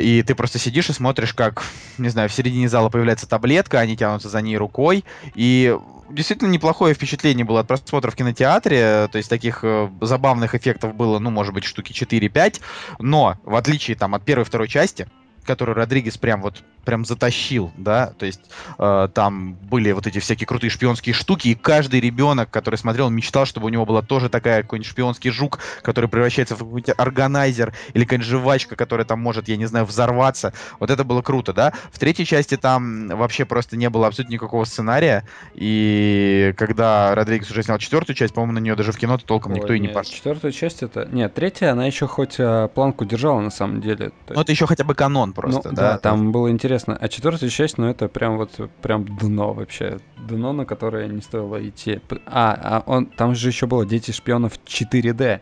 [0.00, 1.64] И ты просто сидишь и смотришь, как,
[1.96, 5.04] не знаю, в середине зала появляется таблетка, они тянутся за ней рукой.
[5.34, 5.74] И
[6.10, 9.08] действительно неплохое впечатление было от просмотра в кинотеатре.
[9.10, 12.60] То есть таких э, забавных эффектов было, ну, может быть, штуки 4-5.
[12.98, 15.08] Но, в отличие там от первой и второй части,
[15.44, 18.40] которую Родригес прям вот прям затащил, да, то есть
[18.78, 23.46] э, там были вот эти всякие крутые шпионские штуки, и каждый ребенок, который смотрел, мечтал,
[23.46, 28.04] чтобы у него была тоже такая какой-нибудь шпионский жук, который превращается в какой-нибудь органайзер или
[28.04, 30.52] какая-нибудь жвачка, которая там может, я не знаю, взорваться.
[30.80, 31.72] Вот это было круто, да.
[31.92, 37.62] В третьей части там вообще просто не было абсолютно никакого сценария, и когда Родригес уже
[37.62, 39.88] снял четвертую часть, по-моему, на нее даже в кино толком Ой, никто нет, и не
[39.88, 40.12] пошел.
[40.12, 41.08] Четвертая часть это...
[41.10, 44.12] Нет, третья, она еще хоть а, планку держала на самом деле.
[44.28, 45.92] Ну, это еще хотя бы канон просто, ну, да?
[45.92, 46.71] Да, там было интересно.
[46.76, 49.98] А четвертая часть, ну, это прям вот, прям дно вообще.
[50.16, 52.00] Дно, на которое не стоило идти.
[52.26, 55.40] А, а он, там же еще было «Дети шпионов 4D».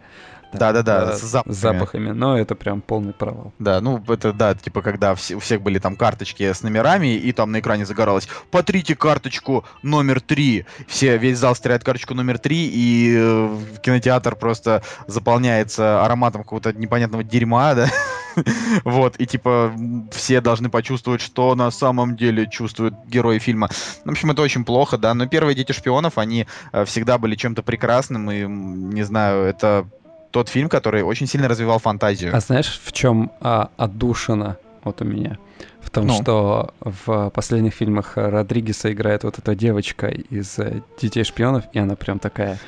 [0.52, 1.54] Да-да-да, с запахами.
[1.54, 3.52] с запахами, но это прям полный провал.
[3.58, 7.32] Да, ну это да, типа когда все, у всех были там карточки с номерами, и
[7.32, 10.66] там на экране загоралось «Потрите карточку номер три».
[10.88, 17.22] Все, весь зал стреляет карточку номер три, и э, кинотеатр просто заполняется ароматом какого-то непонятного
[17.22, 17.88] дерьма, да,
[18.84, 19.74] вот, и типа
[20.12, 23.68] все должны почувствовать, что на самом деле чувствуют герои фильма.
[24.04, 27.62] В общем, это очень плохо, да, но первые «Дети шпионов», они э, всегда были чем-то
[27.62, 29.86] прекрасным, и, не знаю, это
[30.30, 32.34] тот фильм, который очень сильно развивал фантазию.
[32.34, 35.38] А знаешь, в чем а, отдушина вот у меня?
[35.80, 36.14] В том, ну.
[36.20, 41.96] что в последних фильмах Родригеса играет вот эта девочка из э, «Детей шпионов», и она
[41.96, 42.58] прям такая...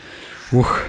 [0.51, 0.81] Ух.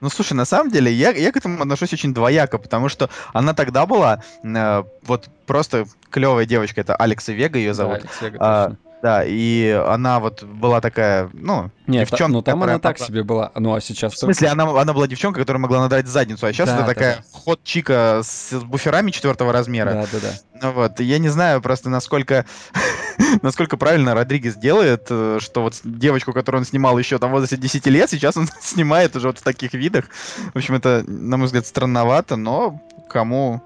[0.00, 3.54] Ну, слушай, на самом деле, я, я к этому отношусь очень двояко, потому что она
[3.54, 7.94] тогда была э, вот просто клевая девочка, это Алекса Вега ее зовут.
[7.94, 12.32] Да, Алекс Вега, а, да, и она вот была такая, ну, Нет, девчонка.
[12.32, 14.14] ну там она так себе была, ну а сейчас...
[14.14, 16.88] В смысле, она, она была девчонка, которая могла надрать задницу, а сейчас да, это да,
[16.94, 17.22] такая да.
[17.30, 19.92] ход-чика с буферами четвертого размера.
[19.92, 20.60] Да, да, да.
[20.62, 22.46] Ну вот, я не знаю просто, насколько,
[23.42, 27.56] насколько правильно Родригес делает, э, что вот девочку, которую он снимал еще там в возрасте
[27.56, 30.06] 10 лет, сейчас он снимает уже вот в таких видах.
[30.54, 33.62] В общем, это, на мой взгляд, странновато, но кому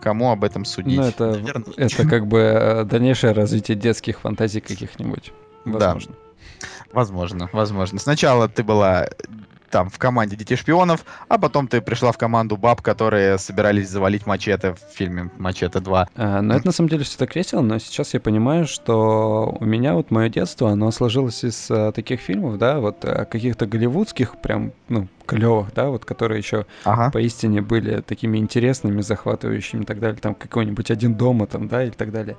[0.00, 0.98] Кому об этом судить?
[0.98, 1.42] Ну, это,
[1.76, 5.32] это как бы э, дальнейшее развитие детских фантазий каких-нибудь.
[5.64, 6.12] Возможно.
[6.12, 6.26] Да.
[6.92, 7.98] Возможно, возможно.
[7.98, 9.08] Сначала ты была
[9.70, 14.26] там в команде Детей Шпионов, а потом ты пришла в команду баб, которые собирались завалить
[14.26, 16.08] Мачете в фильме Мачете 2.
[16.14, 19.64] А, ну, это на самом деле все так весело, но сейчас я понимаю, что у
[19.64, 24.36] меня вот мое детство, оно сложилось из а, таких фильмов, да, вот а, каких-то голливудских,
[24.40, 27.10] прям, ну, клевых, да, вот которые еще ага.
[27.10, 31.90] поистине были такими интересными, захватывающими и так далее, там какой-нибудь один дома там, да, и
[31.90, 32.36] так далее.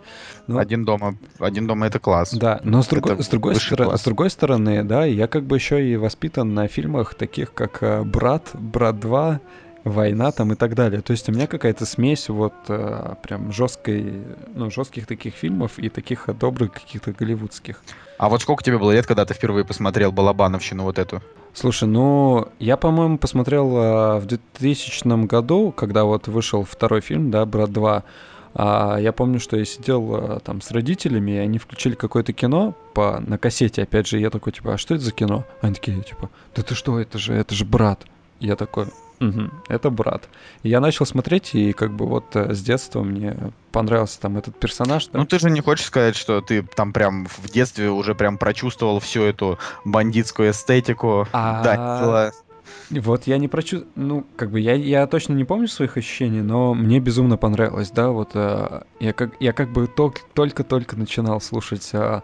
[0.47, 0.57] Но...
[0.57, 2.33] Один дома, один дома это класс.
[2.33, 5.85] Да, но с другой, с другой, стор- с другой стороны, да, я как бы еще
[5.85, 9.39] и воспитан на фильмах таких как э, Брат, Брат 2,
[9.89, 11.01] война там и так далее.
[11.01, 14.23] То есть у меня какая-то смесь вот э, прям жесткой,
[14.53, 17.81] ну, жестких таких фильмов и таких добрых каких-то голливудских.
[18.17, 21.21] А вот сколько тебе было лет, когда ты впервые посмотрел Балабановщину вот эту?
[21.53, 27.45] Слушай, ну, я, по-моему, посмотрел э, в 2000 году, когда вот вышел второй фильм, да,
[27.45, 28.03] «Брат 2»,
[28.59, 32.73] а я помню, что я сидел а, там с родителями, и они включили какое-то кино
[32.95, 35.45] по, на кассете, опять же, я такой, типа, а что это за кино?
[35.61, 38.05] Они такие, типа, да ты что, это же, это же брат.
[38.39, 38.87] Я такой,
[39.19, 40.29] Угу, это брат.
[40.63, 43.35] И я начал смотреть, и как бы вот э, с детства мне
[43.71, 45.07] понравился там этот персонаж.
[45.07, 45.19] Да?
[45.19, 48.99] Ну ты же не хочешь сказать, что ты там прям в детстве уже прям прочувствовал
[48.99, 51.27] всю эту бандитскую эстетику.
[51.31, 51.63] А...
[51.63, 52.31] Да,
[52.89, 56.73] вот я не прочувствовал, ну, как бы я, я точно не помню своих ощущений, но
[56.73, 62.21] мне безумно понравилось, да, вот э, я как я как бы только-только начинал слушать э,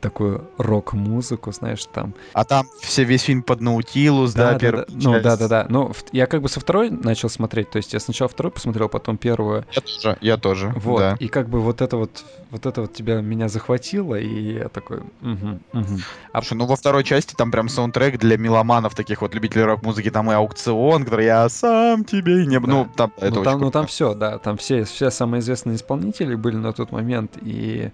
[0.00, 2.14] такую рок-музыку, знаешь, там.
[2.32, 4.84] А там все весь фильм под Наутилус, да, да, первый.
[4.88, 5.66] Да, ну да, да, да.
[5.68, 9.18] Ну я как бы со второй начал смотреть, то есть я сначала второй посмотрел, потом
[9.18, 9.64] первую.
[9.72, 10.72] Я тоже, я тоже.
[10.76, 10.98] Вот.
[10.98, 11.16] Да.
[11.20, 14.98] И как бы вот это вот, вот это вот тебя меня захватило, и я такой.
[14.98, 15.98] Угу, угу.
[16.32, 16.42] А...
[16.42, 20.30] Слушай, ну во второй части там прям саундтрек для меломанов таких вот любителей рок-музыки, там
[20.30, 22.66] и аукцион, который я сам тебе не, да.
[22.66, 26.34] ну там это ну, там, ну там все, да, там все все самые известные исполнители
[26.34, 27.90] были на тот момент, и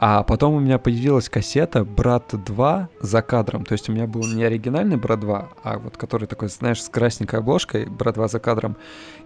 [0.00, 3.64] а потом у меня появилась кассета «Брат 2» за кадром.
[3.64, 6.88] То есть у меня был не оригинальный «Брат 2», а вот который такой, знаешь, с
[6.88, 8.76] красненькой обложкой «Брат 2» за кадром.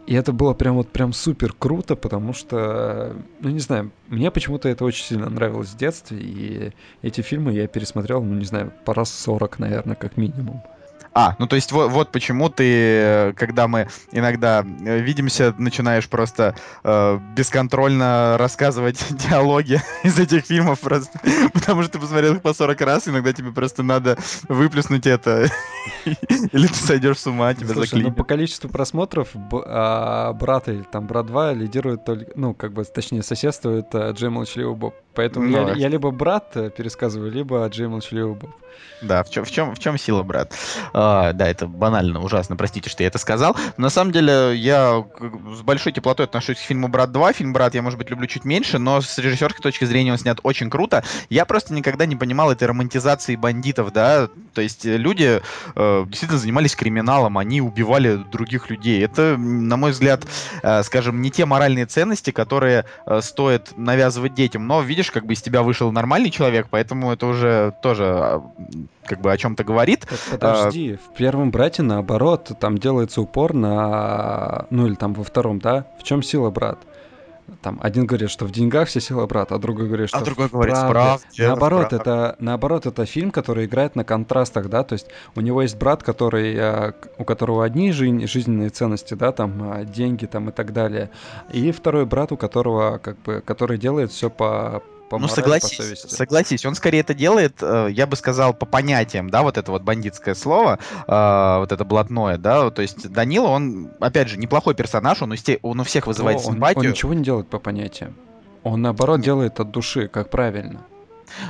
[0.07, 4.71] И это было прям вот прям супер круто, потому что, ну не знаю, мне почему-то
[4.71, 8.95] это очень сильно нравилось в детстве, и эти фильмы я пересмотрел, ну не знаю, по
[8.95, 10.63] раз 40, наверное, как минимум.
[11.15, 16.55] А, ну то есть вот, вот почему ты, когда мы иногда э, видимся, начинаешь просто
[16.85, 21.21] э, бесконтрольно рассказывать диалоги из этих фильмов просто,
[21.53, 24.17] потому что ты посмотрел их по 40 раз, иногда тебе просто надо
[24.49, 25.49] выплеснуть это,
[26.05, 28.09] или ты сойдешь с ума, тебя Слушай, заклинит.
[28.09, 29.29] ну по количеству просмотров
[29.67, 34.31] а, брат или там брат 2 лидирует только, ну как бы, точнее соседствует а, Джей
[34.31, 34.95] Молчаливый Боб.
[35.15, 38.51] Поэтому ну, я, я либо брат э, пересказываю, либо Джей Молчаливый Боб.
[39.03, 40.55] Да, в чем, в чем, в чем сила, брат?
[40.93, 43.57] А, да, это банально, ужасно, простите, что я это сказал.
[43.77, 45.05] На самом деле, я
[45.57, 47.33] с большой теплотой отношусь к фильму «Брат 2».
[47.35, 50.39] Фильм «Брат» я, может быть, люблю чуть меньше, но с режиссерской точки зрения он снят
[50.45, 51.03] очень круто.
[51.31, 55.43] Я просто никогда не понимал этой романтизации бандитов, да, то есть люди
[55.75, 59.03] э, действительно занимались криминалом, они убивали других людей.
[59.05, 60.25] Это, на мой взгляд,
[60.63, 64.67] э, скажем, не те моральные ценности, которые э, стоит навязывать детям.
[64.67, 68.43] Но, видишь, как бы из тебя вышел нормальный человек, поэтому это уже тоже а,
[69.05, 70.07] как бы о чем-то говорит.
[70.31, 70.97] Подожди, а...
[70.97, 75.87] в первом брате наоборот, там делается упор на, ну или там во втором, да?
[75.99, 76.79] В чем сила брат?
[77.61, 80.49] Там один говорит, что в деньгах вся сила брата, а другой говорит, что а другой
[80.49, 80.93] в говорит, правде.
[80.93, 85.41] правде наоборот, это, это наоборот это фильм, который играет на контрастах, да, то есть у
[85.41, 90.49] него есть брат, который э, у которого одни жизненные ценности, да, там э, деньги там
[90.49, 91.11] и так далее,
[91.53, 95.77] и второй брат, у которого как бы который делает все по по ну, морали, согласись,
[95.77, 96.15] по совести.
[96.15, 99.83] согласись, он скорее это делает, э, я бы сказал, по понятиям, да, вот это вот
[99.83, 105.21] бандитское слово, э, вот это блатное, да, то есть Данила, он, опять же, неплохой персонаж,
[105.21, 106.85] он у, сте, он у всех вызывает он, симпатию.
[106.85, 108.15] Он ничего не делает по понятиям,
[108.63, 109.27] он наоборот Нет.
[109.27, 110.81] делает от души, как правильно.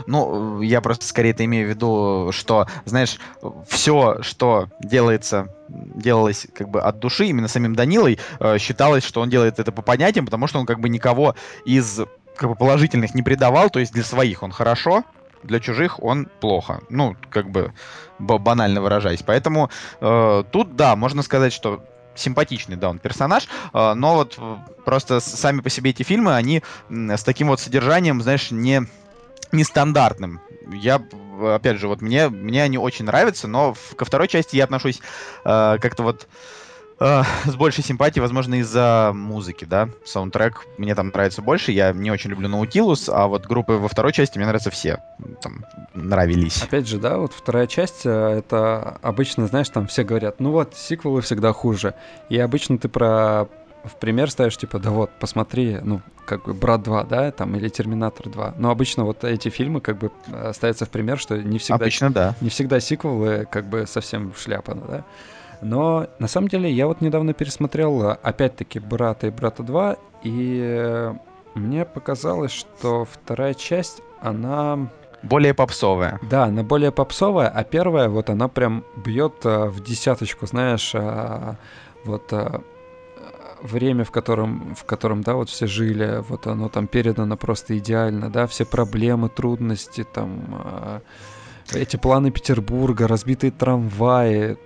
[0.07, 3.19] Ну, я просто скорее это имею в виду, что, знаешь,
[3.69, 9.31] все, что делается делалось как бы от души, именно самим Данилой, э, считалось, что он
[9.31, 12.01] делает это по понятиям, потому что он как бы никого из
[12.37, 15.05] как бы положительных не предавал, то есть для своих он хорошо,
[15.43, 16.81] для чужих он плохо.
[16.89, 17.73] Ну, как бы
[18.19, 19.23] банально выражаясь.
[19.23, 24.39] Поэтому э, тут, да, можно сказать, что симпатичный, да, он персонаж, э, но вот
[24.85, 28.83] просто сами по себе эти фильмы, они с таким вот содержанием, знаешь, не
[29.53, 30.41] нестандартным.
[30.73, 31.03] Я,
[31.43, 35.01] опять же, вот мне, мне они очень нравятся, но в, ко второй части я отношусь
[35.45, 36.27] э, как-то вот э,
[37.45, 39.89] с большей симпатией, возможно, из-за музыки, да.
[40.05, 41.73] Саундтрек мне там нравится больше.
[41.73, 44.99] Я не очень люблю Наутилус, а вот группы во второй части мне нравятся все.
[45.41, 46.63] Там нравились.
[46.63, 50.75] Опять же, да, вот вторая часть, э, это обычно, знаешь, там все говорят, ну вот,
[50.77, 51.95] сиквелы всегда хуже.
[52.29, 53.49] И обычно ты про
[53.85, 57.69] в пример ставишь, типа, да вот, посмотри, ну, как бы «Брат 2», да, там, или
[57.69, 58.55] «Терминатор 2».
[58.57, 61.77] Но обычно вот эти фильмы как бы э, ставятся в пример, что не всегда...
[61.77, 62.37] Обычно, да.
[62.41, 65.05] Не всегда сиквелы как бы совсем шляпа, да.
[65.63, 71.13] Но на самом деле я вот недавно пересмотрел опять-таки «Брата» и «Брата 2», и
[71.55, 74.91] мне показалось, что вторая часть, она...
[75.23, 76.19] Более попсовая.
[76.29, 81.57] Да, она более попсовая, а первая вот она прям бьет э, в десяточку, знаешь, а,
[82.05, 82.63] вот а,
[83.63, 88.31] время, в котором, в котором, да, вот все жили, вот оно там передано просто идеально,
[88.31, 91.03] да, все проблемы, трудности, там,
[91.73, 94.59] эти планы Петербурга, разбитые трамваи,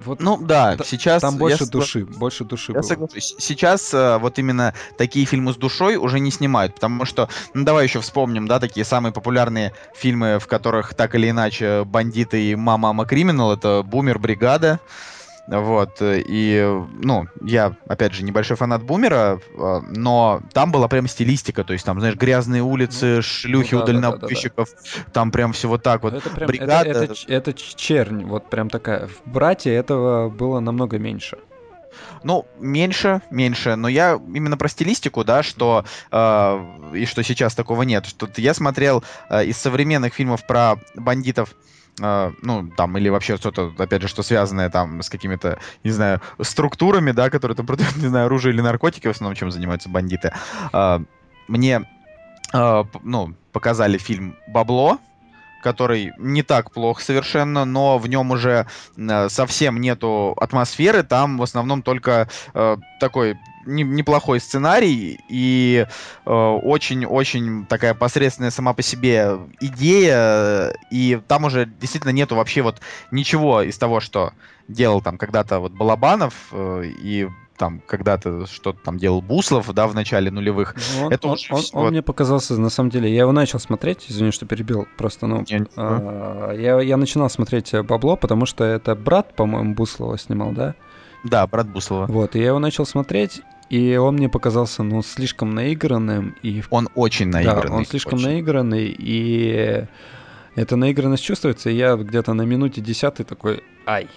[0.00, 2.18] вот ну да, т- сейчас там больше я души, согла...
[2.18, 2.72] больше души.
[2.72, 2.82] Я было.
[2.82, 3.34] соглашусь.
[3.38, 7.84] Сейчас э, вот именно такие фильмы с душой уже не снимают, потому что, ну давай
[7.84, 12.84] еще вспомним, да, такие самые популярные фильмы, в которых так или иначе бандиты и мама
[12.84, 14.78] мама криминал, это Бумер, Бригада.
[15.46, 21.06] Вот, э, и, ну, я, опять же, небольшой фанат Бумера, а, но там была прям
[21.06, 25.02] стилистика, то есть там, знаешь, грязные улицы, ну, шлюхи ну, да, у дальнобойщиков, да, да,
[25.04, 25.12] да.
[25.12, 26.14] там прям все вот так вот.
[26.14, 26.88] Это прям, Бригада...
[26.88, 29.06] это, это, это чернь, вот прям такая.
[29.08, 31.36] В «Брате» этого было намного меньше.
[32.22, 37.82] Ну, меньше, меньше, но я именно про стилистику, да, что э, и что сейчас такого
[37.82, 38.06] нет.
[38.06, 41.54] Что я смотрел э, из современных фильмов про бандитов
[42.00, 46.20] Uh, ну, там, или вообще что-то, опять же, что связанное там с какими-то, не знаю,
[46.40, 50.32] структурами, да, которые там продают, не знаю, оружие или наркотики, в основном, чем занимаются бандиты.
[50.72, 51.04] Uh,
[51.46, 51.88] мне,
[52.52, 54.98] uh, ну, показали фильм «Бабло»,
[55.64, 58.66] который не так плох совершенно, но в нем уже
[59.28, 62.28] совсем нету атмосферы, там в основном только
[63.00, 65.86] такой не, неплохой сценарий и
[66.24, 72.80] очень-очень э, такая посредственная сама по себе идея, и там уже действительно нету вообще вот
[73.10, 74.32] ничего из того, что
[74.68, 79.94] делал там когда-то вот Балабанов э, и там когда-то что-то там делал Буслов, да, в
[79.94, 80.74] начале нулевых.
[80.96, 81.70] Ну, он, это он, он, вот...
[81.72, 85.44] он мне показался, на самом деле, я его начал смотреть, извини, что перебил, просто, ну,
[85.46, 90.74] я, а, я, я начинал смотреть «Бабло», потому что это брат, по-моему, Буслова снимал, да?
[91.22, 92.06] Да, брат Буслова.
[92.06, 96.36] Вот, и я его начал смотреть, и он мне показался, ну, слишком наигранным.
[96.42, 96.62] И...
[96.70, 97.68] Он очень наигранный.
[97.68, 98.28] Да, он слишком очень.
[98.28, 99.86] наигранный, и
[100.54, 104.08] эта наигранность чувствуется, и я где-то на минуте десятой такой, ай,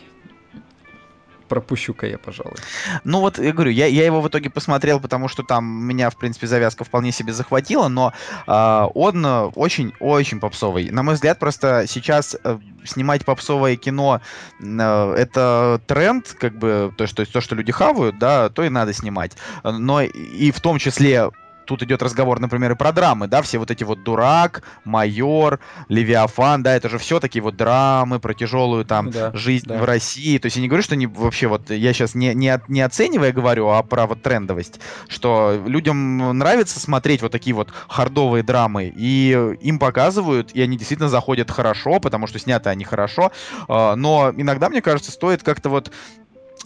[1.48, 2.58] пропущу-ка я, пожалуй.
[3.04, 6.18] Ну вот, я говорю, я, я его в итоге посмотрел, потому что там меня, в
[6.18, 8.14] принципе, завязка вполне себе захватила, но
[8.48, 10.90] э, он очень-очень попсовый.
[10.92, 14.22] На мой взгляд, просто сейчас э, снимать попсовое кино
[14.60, 18.94] э, это тренд, как бы, то, что, то, что люди хавают, да, то и надо
[18.94, 19.34] снимать.
[19.64, 21.30] Но и в том числе
[21.68, 25.60] тут идет разговор, например, и про драмы, да, все вот эти вот «Дурак», «Майор»,
[25.90, 29.78] «Левиафан», да, это же все такие вот драмы про тяжелую там да, жизнь да.
[29.78, 30.38] в России.
[30.40, 33.32] То есть я не говорю, что не вообще вот, я сейчас не, не, не оценивая
[33.32, 39.56] говорю, а про вот трендовость, что людям нравится смотреть вот такие вот хардовые драмы, и
[39.62, 43.32] им показывают, и они действительно заходят хорошо, потому что сняты они хорошо,
[43.68, 45.92] а, но иногда, мне кажется, стоит как-то вот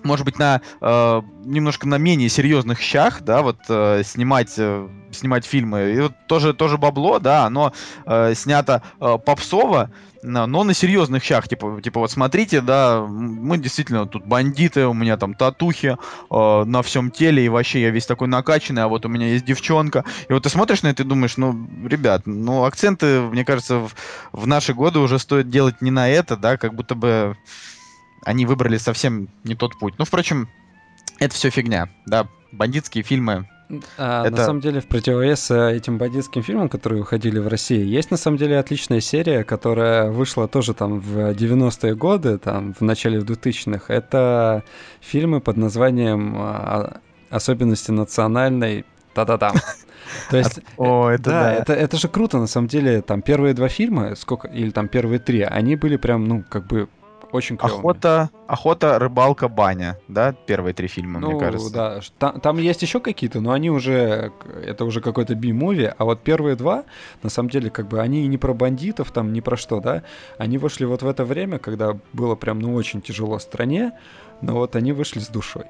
[0.03, 5.45] может быть, на э, немножко на менее серьезных щах, да, вот э, снимать, э, снимать
[5.45, 5.93] фильмы.
[5.93, 7.73] И вот тоже, тоже бабло, да, оно
[8.05, 9.91] э, снято э, попсово,
[10.23, 15.17] но, на серьезных щах, типа, типа, вот смотрите, да, мы действительно тут бандиты, у меня
[15.17, 15.97] там татухи
[16.29, 19.45] э, на всем теле, и вообще я весь такой накачанный, а вот у меня есть
[19.45, 20.05] девчонка.
[20.29, 23.95] И вот ты смотришь на это и думаешь, ну, ребят, ну, акценты, мне кажется, в,
[24.31, 27.35] в наши годы уже стоит делать не на это, да, как будто бы
[28.23, 29.95] они выбрали совсем не тот путь.
[29.97, 30.49] Ну, впрочем,
[31.19, 33.47] это все фигня, да, бандитские фильмы.
[33.97, 34.37] А, это...
[34.37, 38.17] На самом деле, в противовес э, этим бандитским фильмам, которые выходили в России, есть на
[38.17, 43.93] самом деле отличная серия, которая вышла тоже там в 90-е годы, там в начале 2000-х.
[43.93, 44.63] Это
[44.99, 46.99] фильмы под названием а,
[47.29, 49.53] «Особенности национальной та-да-да».
[50.29, 51.53] То есть, О, это да, да.
[51.53, 55.19] Это, это же круто, на самом деле, там первые два фильма, сколько, или там первые
[55.19, 56.89] три, они были прям, ну, как бы
[57.31, 57.79] очень клевыми.
[57.79, 61.73] Охота, охота, рыбалка, баня, да, первые три фильма, ну, мне кажется.
[61.73, 64.31] да, там, там есть еще какие-то, но они уже,
[64.65, 66.83] это уже какой-то би-муви, а вот первые два,
[67.23, 70.03] на самом деле, как бы они не про бандитов, там, не про что, да,
[70.37, 73.93] они вышли вот в это время, когда было прям, ну, очень тяжело стране,
[74.41, 75.65] но вот они вышли с душой.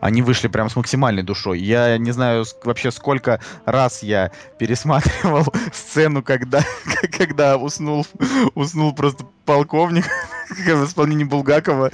[0.00, 1.58] Они вышли прям с максимальной душой.
[1.60, 6.60] Я не знаю вообще сколько раз я пересматривал сцену, когда,
[7.16, 8.06] когда уснул,
[8.54, 10.04] уснул просто полковник
[10.50, 11.90] в исполнении Булгакова.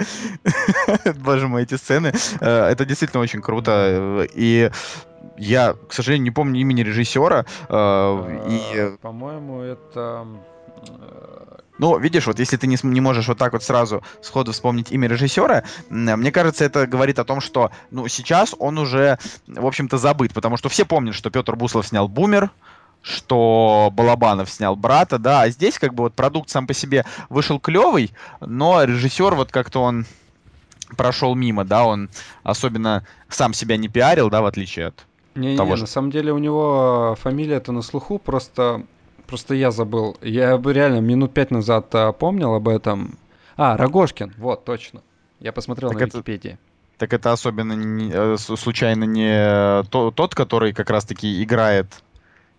[1.15, 2.13] Боже мой, эти сцены.
[2.39, 4.27] Э, это действительно очень круто.
[4.33, 4.71] И
[5.37, 7.45] я, к сожалению, не помню имени режиссера.
[7.69, 8.97] Э, и...
[9.01, 10.25] По-моему, это
[11.77, 15.07] ну, видишь, вот если ты не, не можешь вот так вот сразу сходу вспомнить имя
[15.07, 20.33] режиссера, мне кажется, это говорит о том, что, ну, сейчас он уже, в общем-то, забыт,
[20.33, 22.51] потому что все помнят, что Петр Буслов снял «Бумер»,
[23.01, 27.59] что Балабанов снял брата, да, а здесь как бы вот продукт сам по себе вышел
[27.59, 30.07] клевый, но режиссер вот как-то он
[30.97, 32.09] прошел мимо, да, он
[32.41, 35.05] особенно сам себя не пиарил, да, в отличие от
[35.35, 35.81] не, того не, же.
[35.83, 38.83] на самом деле у него фамилия-то на слуху, просто
[39.27, 40.17] Просто я забыл.
[40.21, 43.17] Я бы реально минут пять назад а, помнил об этом.
[43.57, 45.01] А, Рогошкин, вот, точно.
[45.39, 46.57] Я посмотрел так на это, Википедии.
[46.97, 51.87] Так это особенно не, э, случайно не то, тот, который как раз-таки играет,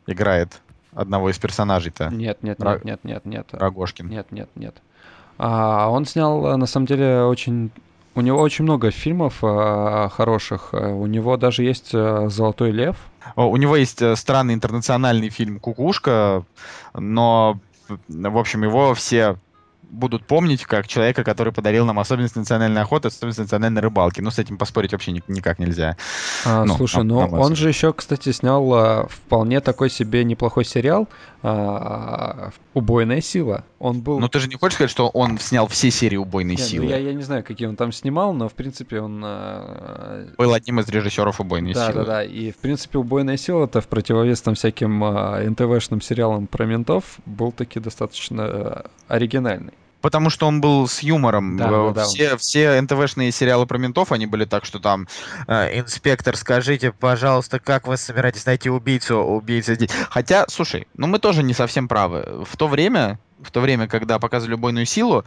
[0.07, 0.61] играет
[0.93, 2.09] одного из персонажей-то?
[2.09, 2.81] Нет, нет, Ро...
[2.83, 3.47] нет, нет, нет, нет.
[3.53, 4.09] Рогошкин.
[4.09, 4.77] Нет, нет, нет.
[5.39, 7.71] А, он снял, на самом деле, очень...
[8.17, 10.71] У него очень много фильмов а, хороших.
[10.73, 12.97] У него даже есть а, «Золотой лев»,
[13.35, 16.45] у него есть э, странный интернациональный фильм «Кукушка»,
[16.95, 17.59] но,
[18.09, 19.37] в общем, его все
[19.91, 24.21] будут помнить как человека, который подарил нам особенность национальной охоты, особенность национальной рыбалки.
[24.21, 25.97] Ну, с этим поспорить вообще ни, никак нельзя.
[26.45, 31.09] А, ну, слушай, ну он же еще, кстати, снял а, вполне такой себе неплохой сериал
[31.43, 33.65] а, «Убойная сила».
[33.79, 34.19] Он был...
[34.19, 36.85] Ну, ты же не хочешь сказать, что он снял все серии «Убойной Нет, ну, силы»?
[36.87, 39.23] Ну, я, я не знаю, какие он там снимал, но, в принципе, он...
[39.23, 40.29] А...
[40.39, 42.05] Был одним из режиссеров «Убойной да, силы».
[42.05, 46.65] Да-да-да, и, в принципе, «Убойная сила» это в противовес там всяким а, НТВшным сериалам про
[46.65, 49.75] ментов был таки достаточно а, оригинальный.
[50.01, 51.57] Потому что он был с юмором.
[51.57, 52.37] Да, да, все, да.
[52.37, 55.09] все НТВшные сериалы про ментов, они были так, что там
[55.49, 59.75] э, инспектор, скажите, пожалуйста, как вы собираетесь найти убийцу, убийцу.
[60.11, 62.45] Хотя, слушай, ну мы тоже не совсем правы.
[62.49, 65.25] В то время в то время, когда показывали «Убойную силу»,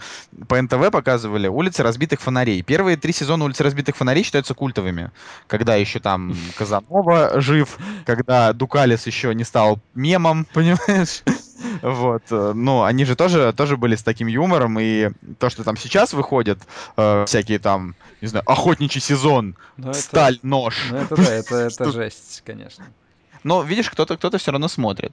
[0.47, 2.61] по НТВ показывали «Улицы разбитых фонарей».
[2.63, 5.11] Первые три сезона «Улицы разбитых фонарей» считаются культовыми.
[5.47, 11.23] Когда еще там Казанова жив, когда Дукалис еще не стал мемом, понимаешь?
[11.81, 12.23] Вот.
[12.31, 16.13] Э, ну, они же тоже, тоже были с таким юмором, и то, что там сейчас
[16.13, 16.59] выходят,
[16.97, 20.87] э, всякие там, не знаю, охотничий сезон, ну, сталь, это, нож.
[20.91, 22.85] Ну, это да, это, это жесть, конечно.
[23.43, 25.11] Но, видишь, кто-то кто все равно смотрит.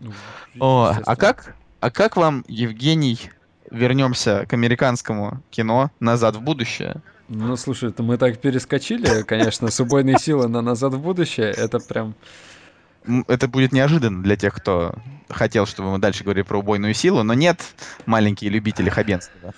[0.54, 3.18] Ну, О, а как, а как вам, Евгений,
[3.70, 7.02] вернемся к американскому кино «Назад в будущее»?
[7.28, 11.50] Ну, слушай, это мы так перескочили, конечно, с убойной силы на «Назад в будущее».
[11.50, 12.14] Это прям
[13.28, 14.94] это будет неожиданно для тех, кто
[15.28, 17.60] хотел, чтобы мы дальше говорили про убойную силу, но нет,
[18.06, 19.54] маленькие любители хабенства.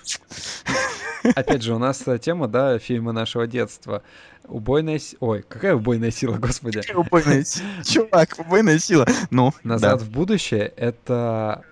[1.35, 4.03] Опять же, у нас тема, да, фильмы нашего детства.
[4.45, 5.17] Убойная сила.
[5.21, 6.81] Ой, какая убойная сила, господи.
[6.95, 7.67] убойная сила?
[7.85, 9.05] Чувак, убойная сила.
[9.29, 10.05] Ну, Назад да.
[10.05, 11.63] в будущее это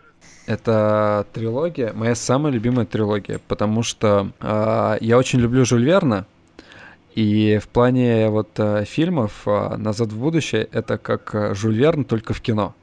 [0.45, 6.25] это трилогия, моя самая любимая трилогия, потому что э, я очень люблю Жюль Верна,
[7.17, 12.05] И в плане вот э, фильмов э, «Назад в будущее» это как э, Жюль Верн,
[12.05, 12.75] только в кино.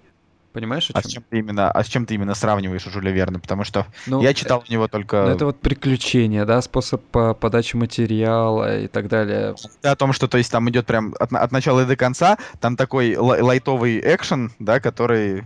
[0.53, 0.99] Понимаешь, о чем?
[1.01, 3.39] А с чем ты именно, а с чем ты именно сравниваешь Жюля Верна?
[3.39, 5.23] Потому что ну, я читал у него только...
[5.23, 9.55] Ну, это вот приключения, да, способ подачи материала и так далее.
[9.83, 12.77] О том, что, то есть, там идет прям от, от начала и до конца, там
[12.77, 15.45] такой лайтовый экшен, да, который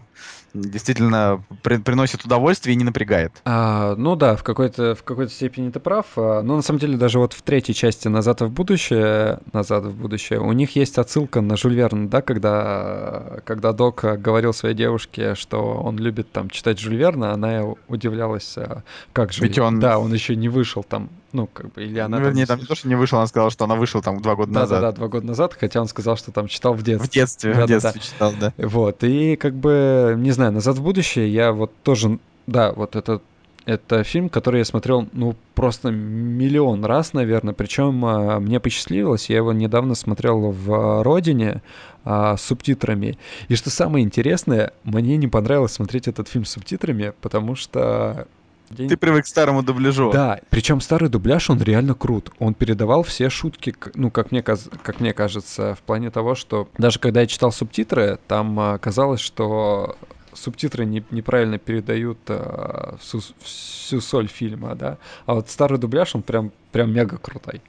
[0.61, 3.33] действительно при, приносит удовольствие и не напрягает.
[3.45, 6.07] А, ну да, в какой-то в какой-то степени ты прав.
[6.17, 9.95] А, но на самом деле даже вот в третьей части "Назад в будущее", "Назад в
[9.95, 15.35] будущее" у них есть отсылка на Жюль Верна, да, когда когда Док говорил своей девушке,
[15.35, 18.83] что он любит там читать Жюль Верна, она удивлялась, а,
[19.13, 19.43] как же.
[19.43, 19.81] Ведь он...
[19.81, 22.19] Да, он еще не вышел там ну, как бы, или она...
[22.19, 24.35] Ну, вернее, там, не то, что не вышел, она сказала, что она вышла там два
[24.35, 24.81] года да, назад.
[24.81, 27.07] Да-да-да, два года назад, хотя он сказал, что там читал в детстве.
[27.07, 28.53] В детстве, да, в детстве да, читал, да.
[28.57, 33.21] Вот, и как бы, не знаю, «Назад в будущее» я вот тоже, да, вот это
[33.69, 37.53] это фильм, который я смотрел, ну, просто миллион раз, наверное.
[37.53, 41.61] Причем а, мне посчастливилось, я его недавно смотрел в «Родине»
[42.03, 43.19] а, с субтитрами.
[43.49, 48.27] И что самое интересное, мне не понравилось смотреть этот фильм с субтитрами, потому что
[48.75, 50.11] ты привык к старому дубляжу.
[50.13, 52.33] Да, причем старый дубляж, он реально крут.
[52.39, 56.99] Он передавал все шутки, ну, как мне, как мне кажется, в плане того, что даже
[56.99, 59.97] когда я читал субтитры, там а, казалось, что
[60.43, 64.99] субтитры не, неправильно передают а, всю, всю соль фильма, да.
[65.27, 67.63] А вот старый дубляж, он прям, прям мега крутой.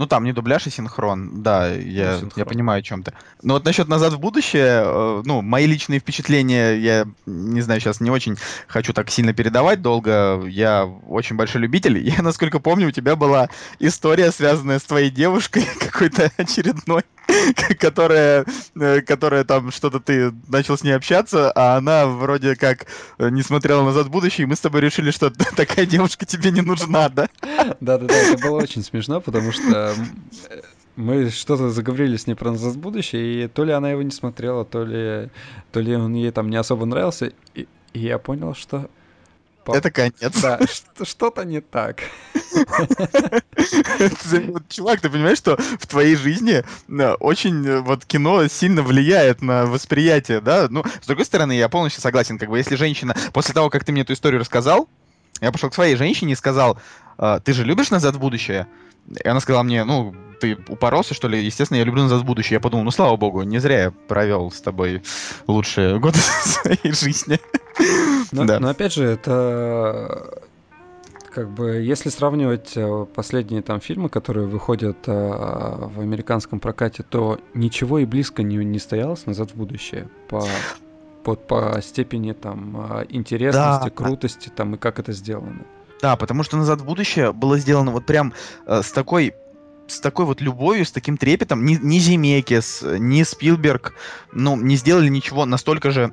[0.00, 2.32] Ну, там не дубляж и синхрон, да, я, синхрон.
[2.36, 3.12] я понимаю о чем ты.
[3.42, 8.00] Но вот насчет «Назад в будущее», э, ну, мои личные впечатления, я не знаю, сейчас
[8.00, 11.98] не очень хочу так сильно передавать долго, я очень большой любитель.
[12.10, 17.02] Я, насколько помню, у тебя была история, связанная с твоей девушкой, какой-то очередной.
[17.78, 18.44] которая,
[18.78, 22.86] э, которая там что-то ты начал с ней общаться, а она вроде как
[23.18, 26.50] э, не смотрела назад в будущее, и мы с тобой решили, что такая девушка тебе
[26.50, 27.28] не нужна, да?
[27.80, 29.94] Да-да-да, это было очень смешно, потому что
[30.96, 34.10] мы что-то заговорили с ней про назад в будущее, и то ли она его не
[34.10, 35.30] смотрела, то ли,
[35.72, 38.90] то ли он ей там не особо нравился, и, и я понял, что
[39.66, 40.40] это конец.
[40.40, 40.60] Да,
[41.02, 42.02] что-то не так.
[44.68, 49.66] Чувак, ты понимаешь, что в твоей жизни э, очень э, вот кино сильно влияет на
[49.66, 50.66] восприятие, да?
[50.68, 53.92] Ну, с другой стороны, я полностью согласен, как бы, если женщина, после того, как ты
[53.92, 54.88] мне эту историю рассказал,
[55.40, 56.78] я пошел к своей женщине и сказал,
[57.18, 58.66] «А, ты же любишь «Назад в будущее»?
[59.24, 61.44] И она сказала мне, ну, ты упоролся, что ли?
[61.44, 62.56] Естественно, я люблю «Назад в будущее».
[62.56, 65.02] Я подумал, ну, слава богу, не зря я провел с тобой
[65.46, 67.38] лучшие годы своей жизни.
[68.32, 68.60] Но, да.
[68.60, 70.40] но опять же, это
[71.30, 77.38] как бы, если сравнивать э, последние там фильмы, которые выходят э, в американском прокате, то
[77.54, 80.44] ничего и близко не, не стоялось назад в будущее по,
[81.22, 83.90] по, по степени там э, интересности, да.
[83.90, 85.64] крутости там и как это сделано.
[86.02, 88.32] Да, потому что назад в будущее было сделано вот прям
[88.66, 89.34] э, с такой
[89.86, 91.64] с такой вот любовью, с таким трепетом.
[91.64, 93.94] Ни, ни Земекис, ни Спилберг,
[94.32, 96.12] ну, не сделали ничего настолько же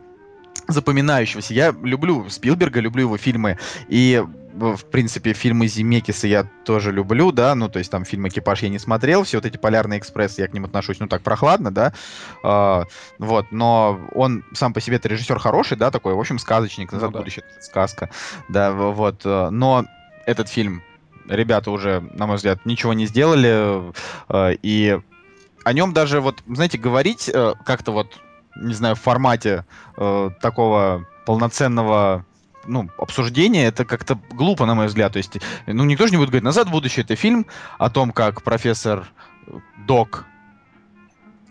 [0.67, 1.53] запоминающегося.
[1.53, 4.23] Я люблю Спилберга, люблю его фильмы, и
[4.57, 8.69] в принципе, фильмы Земекиса я тоже люблю, да, ну, то есть там фильм «Экипаж» я
[8.69, 11.93] не смотрел, все вот эти «Полярный экспресс» я к ним отношусь, ну, так, прохладно, да,
[12.43, 12.83] э,
[13.19, 17.13] вот, но он сам по себе-то режиссер хороший, да, такой, в общем, сказочник, «Назад ну,
[17.13, 17.19] да.
[17.19, 18.09] будущее», сказка,
[18.49, 19.85] да, вот, э, но
[20.25, 20.81] этот фильм
[21.27, 23.93] ребята уже, на мой взгляд, ничего не сделали,
[24.29, 24.99] э, и
[25.63, 28.19] о нем даже вот, знаете, говорить э, как-то вот
[28.61, 29.65] не знаю, в формате
[29.97, 32.25] э, такого полноценного
[32.65, 35.13] ну, обсуждения, это как-то глупо, на мой взгляд.
[35.13, 37.45] То есть, ну, никто же не будет говорить, «Назад в будущее»— это фильм
[37.77, 39.07] о том, как профессор
[39.85, 40.25] Док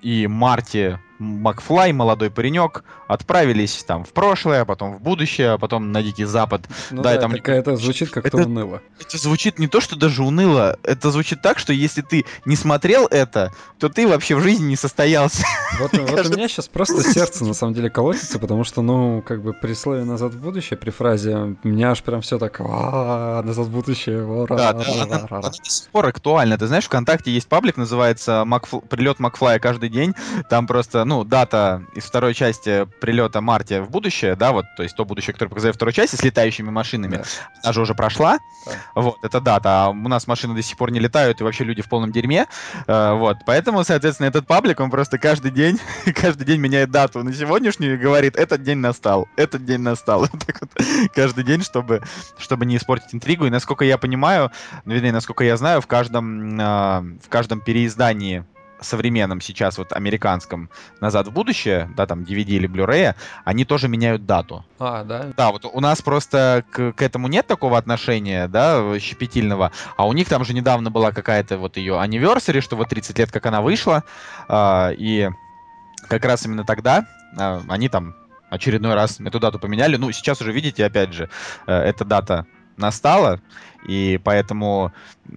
[0.03, 5.93] и Марти Макфлай, молодой паренек, отправились там в прошлое, а потом в будущее, а потом
[5.93, 6.63] на Дикий Запад.
[6.91, 7.33] Ну да, да там...
[7.33, 8.83] это, это звучит как-то это, уныло.
[9.01, 13.07] Это звучит не то, что даже уныло, это звучит так, что если ты не смотрел
[13.07, 15.45] это, то ты вообще в жизни не состоялся.
[15.79, 19.43] Вот, вот у меня сейчас просто сердце на самом деле колотится, потому что, ну, как
[19.43, 23.67] бы при слове «назад в будущее», при фразе, у меня аж прям все так «назад
[23.67, 26.59] в будущее», Да, она до сих пор актуальна.
[26.59, 28.45] Ты знаешь, ВКонтакте есть паблик, называется
[28.89, 30.15] «Прилет Макфлая каждый день»,
[30.51, 34.97] там просто ну, дата из второй части прилета Марти в будущее, да, вот, то есть
[34.97, 37.23] то будущее, которое показали второй части с летающими машинами, да.
[37.63, 38.73] она же уже прошла, да.
[38.95, 41.81] вот, это дата, а у нас машины до сих пор не летают, и вообще люди
[41.81, 42.47] в полном дерьме,
[42.89, 45.79] э, вот, поэтому, соответственно, этот паблик, он просто каждый день,
[46.15, 50.61] каждый день меняет дату на сегодняшнюю и говорит, этот день настал, этот день настал, так
[50.61, 50.71] вот,
[51.15, 52.03] каждый день, чтобы,
[52.37, 54.51] чтобы не испортить интригу, и насколько я понимаю,
[54.85, 58.45] ну, вернее, насколько я знаю, в каждом, э, в каждом переиздании
[58.81, 60.71] современном сейчас, вот американском
[61.01, 63.15] «Назад в будущее», да, там DVD или Blu-ray,
[63.45, 64.65] они тоже меняют дату.
[64.79, 65.33] А, да?
[65.37, 70.13] Да, вот у нас просто к, к этому нет такого отношения, да, щепетильного, а у
[70.13, 73.61] них там же недавно была какая-то вот ее anniversary, что вот 30 лет, как она
[73.63, 74.05] вышла,
[74.49, 75.31] э, и
[76.09, 77.07] как раз именно тогда
[77.39, 78.15] э, они там
[78.51, 79.97] очередной раз эту дату поменяли.
[79.97, 81.29] Ну, сейчас уже видите, опять же,
[81.67, 82.47] э, эта дата
[82.77, 83.41] настала,
[83.87, 84.93] и поэтому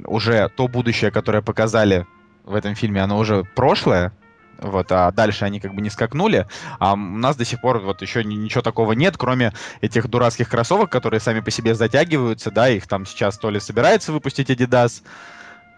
[0.05, 2.05] уже то будущее, которое показали
[2.49, 4.11] в этом фильме, оно уже прошлое,
[4.57, 6.47] вот, а дальше они как бы не скакнули,
[6.79, 10.89] а у нас до сих пор вот еще ничего такого нет, кроме этих дурацких кроссовок,
[10.89, 15.03] которые сами по себе затягиваются, да, их там сейчас то ли собирается выпустить Adidas,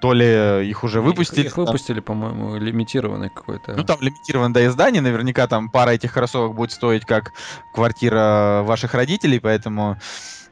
[0.02, 1.42] то ли их уже выпустили.
[1.42, 3.76] Их, их выпустили, по-моему, лимитированный какой-то.
[3.76, 7.34] Ну, там лимитированное до издания, наверняка там пара этих кроссовок будет стоить как
[7.74, 10.00] квартира ваших родителей, поэтому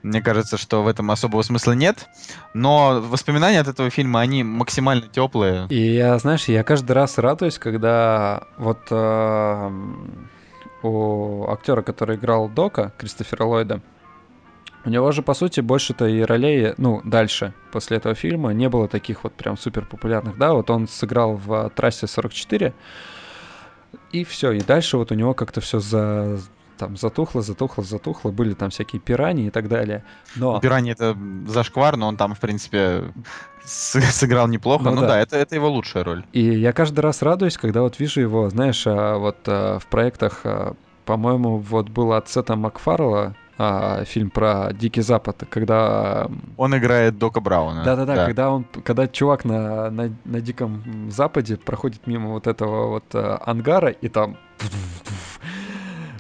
[0.03, 2.07] мне кажется, что в этом особого смысла нет.
[2.53, 5.67] Но воспоминания от этого фильма, они максимально теплые.
[5.69, 9.71] И я, знаешь, я каждый раз радуюсь, когда вот э,
[10.83, 13.81] у актера, который играл Дока, Кристофера Ллойда,
[14.85, 18.87] у него же, по сути, больше-то и ролей, ну, дальше, после этого фильма, не было
[18.87, 22.73] таких вот прям супер популярных, да, вот он сыграл в «Трассе 44»,
[24.11, 26.39] и все, и дальше вот у него как-то все за,
[26.79, 30.03] там затухло, затухло, затухло, были там всякие пираньи и так далее.
[30.35, 30.59] Но...
[30.59, 31.15] Пираньи это
[31.45, 33.13] зашквар, но он там, в принципе,
[33.63, 34.85] сыграл неплохо.
[34.85, 36.25] Ну, ну да, да это, это его лучшая роль.
[36.31, 40.41] И я каждый раз радуюсь, когда вот вижу его, знаешь, а, вот а, в проектах,
[40.45, 40.75] а,
[41.05, 46.29] по-моему, вот был от Сета Макфарла, а, фильм про Дикий Запад, когда...
[46.55, 47.83] Он играет Дока Брауна.
[47.83, 48.25] Да-да-да, да.
[48.25, 53.41] когда он, когда чувак на, на, на Диком Западе проходит мимо вот этого вот а,
[53.45, 54.37] ангара, и там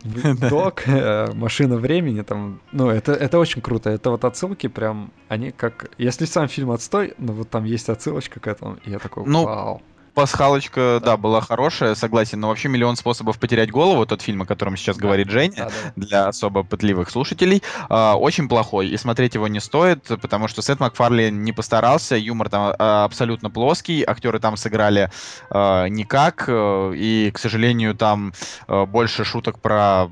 [0.49, 3.89] док, э, машина времени, там, ну, это, это очень круто.
[3.89, 5.91] Это вот отсылки прям, они как...
[5.97, 9.45] Если сам фильм отстой, но вот там есть отсылочка к этому, и я такой, ну,
[9.45, 9.81] вау.
[10.13, 11.11] Пасхалочка, да.
[11.11, 14.97] да, была хорошая, согласен, но вообще миллион способов потерять голову, тот фильм, о котором сейчас
[14.97, 15.03] да.
[15.03, 15.93] говорит Женя, да, да.
[15.95, 20.79] для особо пытливых слушателей, э, очень плохой, и смотреть его не стоит, потому что Сет
[20.79, 25.09] Макфарли не постарался, юмор там э, абсолютно плоский, актеры там сыграли
[25.49, 28.33] э, никак, э, и, к сожалению, там
[28.67, 30.09] э, больше шуток про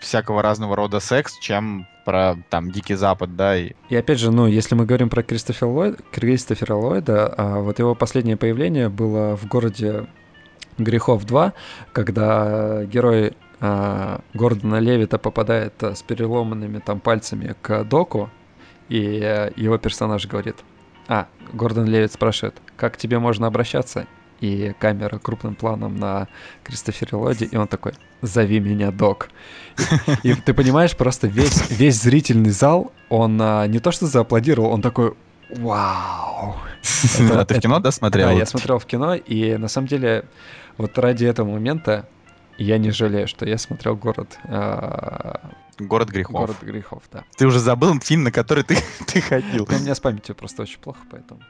[0.00, 3.54] всякого разного рода секс, чем про там Дикий Запад, да.
[3.58, 3.72] И...
[3.90, 7.94] и опять же, ну, если мы говорим про Кристофера Ллойда, Кристофера Ллойда а вот его
[7.94, 10.06] последнее появление было в городе
[10.78, 11.52] Грехов 2,
[11.92, 18.30] когда герой а, Гордона Левита попадает а, с переломанными там пальцами к доку,
[18.88, 20.56] и а, его персонаж говорит,
[21.08, 24.06] а, Гордон Левит спрашивает, как к тебе можно обращаться?
[24.40, 26.28] И камера крупным планом на
[26.64, 29.30] Кристофере Лоди, и он такой, зови меня док.
[30.22, 34.82] И, ты понимаешь, просто весь, весь зрительный зал, он а, не то что зааплодировал, он
[34.82, 35.14] такой,
[35.50, 36.56] вау.
[37.18, 38.28] Это, а ты в кино, да, смотрел?
[38.28, 40.24] Да, я смотрел в кино, и на самом деле
[40.76, 42.08] вот ради этого момента
[42.58, 44.38] я не жалею, что я смотрел город.
[44.44, 45.40] А...
[45.78, 46.34] Город грехов.
[46.34, 47.24] Город грехов, да.
[47.36, 48.76] Ты уже забыл фильм, на который ты,
[49.06, 49.66] ты ходил.
[49.68, 51.40] У меня с памятью просто очень плохо, поэтому.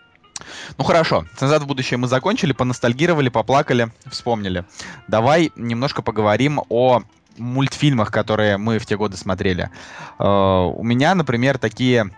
[0.76, 4.64] Ну хорошо, назад в будущее мы закончили, поностальгировали, поплакали, вспомнили.
[5.08, 7.02] Давай немножко поговорим о
[7.38, 9.70] мультфильмах, которые мы в те годы смотрели.
[10.18, 12.10] Uh, у меня, например, такие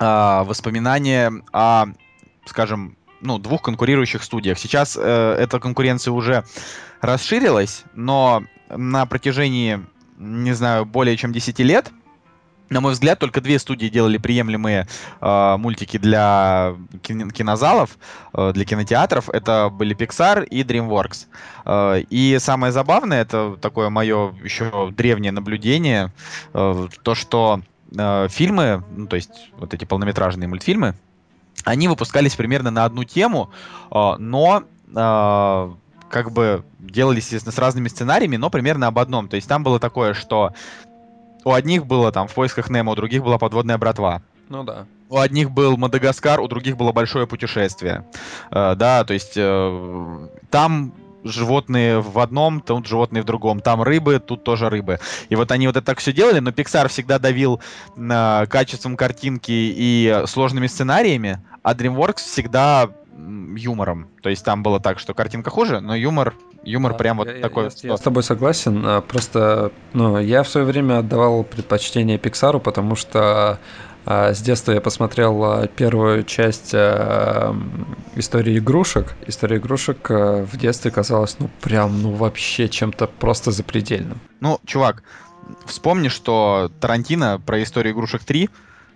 [0.00, 1.86] uh, воспоминания о,
[2.46, 4.58] скажем, ну, двух конкурирующих студиях.
[4.58, 6.44] Сейчас uh, эта конкуренция уже
[7.00, 9.84] расширилась, но на протяжении,
[10.18, 11.90] не знаю, более чем 10 лет
[12.70, 14.86] на мой взгляд, только две студии делали приемлемые
[15.20, 17.98] э, мультики для кино кинозалов,
[18.34, 19.28] э, для кинотеатров.
[19.30, 21.26] Это были Pixar и DreamWorks.
[21.64, 26.12] Э, и самое забавное, это такое мое еще древнее наблюдение,
[26.52, 27.60] э, то, что
[27.96, 30.94] э, фильмы, ну, то есть вот эти полнометражные мультфильмы,
[31.64, 33.50] они выпускались примерно на одну тему,
[33.90, 34.64] э, но
[34.94, 35.72] э,
[36.10, 39.28] как бы делались, естественно, с разными сценариями, но примерно об одном.
[39.28, 40.52] То есть там было такое, что
[41.44, 44.22] у одних было там в поисках Немо, у других была подводная братва.
[44.48, 44.86] Ну да.
[45.10, 48.04] У одних был Мадагаскар, у других было большое путешествие.
[48.50, 50.92] Э, да, то есть э, там
[51.24, 53.60] животные в одном, тут животные в другом.
[53.60, 54.98] Там рыбы, тут тоже рыбы.
[55.28, 57.60] И вот они вот это так все делали, но Pixar всегда давил
[57.96, 62.90] на качеством картинки и сложными сценариями, а DreamWorks всегда
[63.56, 64.08] юмором.
[64.22, 66.34] То есть там было так, что картинка хуже, но юмор
[66.68, 67.64] юмор да, прям вот я, такой.
[67.82, 68.82] Я, я с тобой согласен.
[68.84, 73.58] А, просто, ну, я в свое время отдавал предпочтение Пиксару, потому что
[74.04, 79.16] а, с детства я посмотрел а, первую часть истории игрушек.
[79.26, 84.20] История игрушек в детстве казалась, ну, прям, ну, вообще чем-то просто запредельным.
[84.40, 85.02] Ну, чувак,
[85.66, 88.50] вспомни, что Тарантино про историю игрушек 3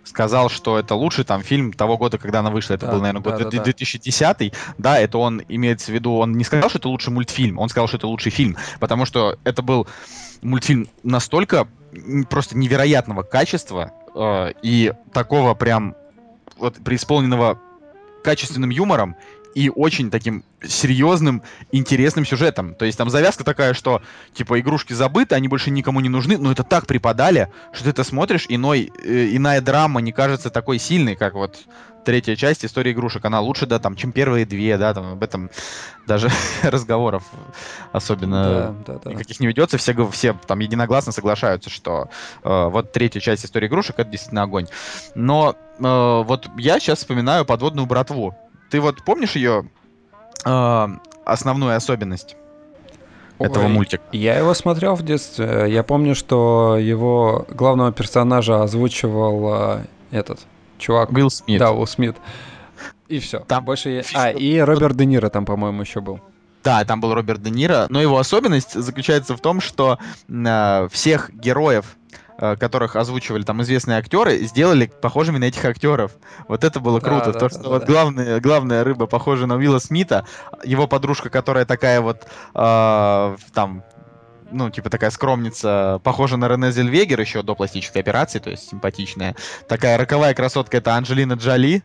[0.05, 2.75] сказал, что это лучший там фильм того года, когда она вышла.
[2.75, 4.53] Это да, был, наверное, год да, да, 2010.
[4.79, 7.89] Да, это он имеется в виду, он не сказал, что это лучший мультфильм, он сказал,
[7.89, 9.87] что это лучший фильм, потому что это был
[10.43, 11.69] мультфильм настолько
[12.29, 15.95] просто невероятного качества э, и такого прям
[16.57, 17.61] вот преисполненного
[18.23, 19.17] качественным юмором
[19.55, 21.43] и очень таким серьезным,
[21.73, 22.75] интересным сюжетом.
[22.75, 24.03] То есть там завязка такая, что
[24.35, 28.05] типа игрушки забыты, они больше никому не нужны, но это так преподали, что ты это
[28.05, 31.67] смотришь, иной, э, иная драма не кажется такой сильной, как вот
[32.05, 33.25] третья часть истории игрушек.
[33.25, 35.51] Она лучше, да, там, чем первые две, да, там об этом
[36.07, 36.31] даже
[36.63, 37.25] разговоров
[37.93, 39.11] особенно да, да, да.
[39.13, 39.79] никаких не ведется.
[39.79, 42.09] Все, все там единогласно соглашаются, что
[42.43, 44.67] э, вот третья часть истории игрушек это действительно огонь.
[45.15, 48.37] Но э, вот я сейчас вспоминаю подводную братву.
[48.73, 49.69] Ты вот помнишь ее
[50.47, 50.89] э,
[51.27, 52.37] основную особенность?
[53.39, 54.03] этого мультика.
[54.13, 55.67] Я его смотрел в детстве.
[55.69, 60.41] Я помню, что его главного персонажа озвучивал э, этот
[60.79, 61.11] чувак.
[61.11, 61.59] Уилл Смит.
[61.59, 62.17] Да, Уилл Смит.
[63.09, 63.41] И все.
[63.41, 64.05] Там больше.
[64.15, 66.21] А, и Роберт Де Ниро там, по-моему, еще был.
[66.65, 69.99] Да, там был Роберт Де Ниро, но его особенность заключается в том, что
[70.29, 71.97] э, всех героев
[72.39, 76.13] которых озвучивали там известные актеры, сделали похожими на этих актеров.
[76.49, 77.33] Вот это было круто.
[77.33, 77.87] Да, то, да, что да, вот да.
[77.87, 80.27] Главная, главная рыба похожа на Уилла Смита,
[80.65, 83.85] его подружка, которая такая вот э, там
[84.53, 89.35] ну, типа такая скромница, похожа на Рене Зельвегер еще до пластической операции, то есть симпатичная.
[89.69, 91.83] Такая роковая красотка это Анджелина Джоли,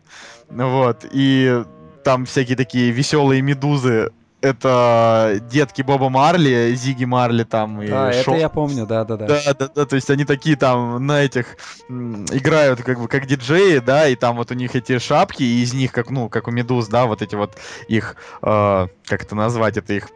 [0.48, 1.64] вот, и
[2.04, 8.32] там всякие такие веселые медузы это детки Боба Марли, Зиги Марли там и А, Шо...
[8.32, 9.26] это я помню, да, да, да.
[9.26, 11.56] Да, да, да, то есть они такие там на этих
[11.88, 15.74] играют как бы как диджеи, да, и там вот у них эти шапки, и из
[15.74, 17.56] них как, ну, как у Медуз, да, вот эти вот
[17.88, 20.08] их, э, как это назвать, это их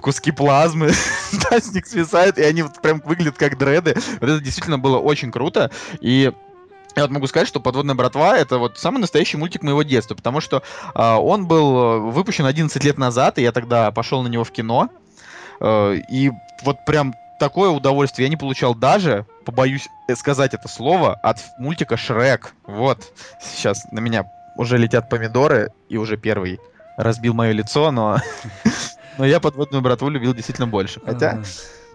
[0.00, 0.90] куски плазмы,
[1.50, 3.94] да, с них свисают, и они вот прям выглядят как дреды.
[4.20, 6.32] Вот это действительно было очень круто, и
[6.96, 10.40] я вот могу сказать, что «Подводная братва»— это вот самый настоящий мультик моего детства, потому
[10.40, 10.62] что
[10.94, 14.50] э, он был э, выпущен 11 лет назад, и я тогда пошел на него в
[14.50, 14.90] кино,
[15.60, 16.30] э, и
[16.64, 22.54] вот прям такое удовольствие я не получал даже, побоюсь сказать это слово, от мультика «Шрек».
[22.66, 26.60] Вот, сейчас на меня уже летят помидоры, и уже первый
[26.96, 28.18] разбил мое лицо, но,
[29.18, 31.42] но я «Подводную братву» любил действительно больше, хотя...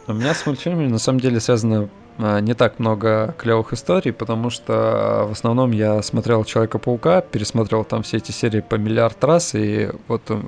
[0.08, 4.50] У меня с мультфильмами на самом деле связано а, не так много клевых историй, потому
[4.50, 9.54] что а, в основном я смотрел Человека-паука, пересмотрел там все эти серии по миллиард раз,
[9.54, 10.40] и вот э,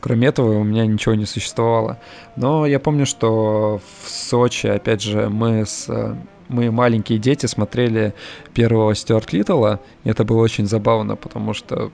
[0.00, 1.98] кроме этого у меня ничего не существовало.
[2.36, 6.14] Но я помню, что в Сочи, опять же, мы с э,
[6.48, 8.14] мы маленькие дети смотрели
[8.54, 11.90] первого Стюарт Литтла, и это было очень забавно, потому что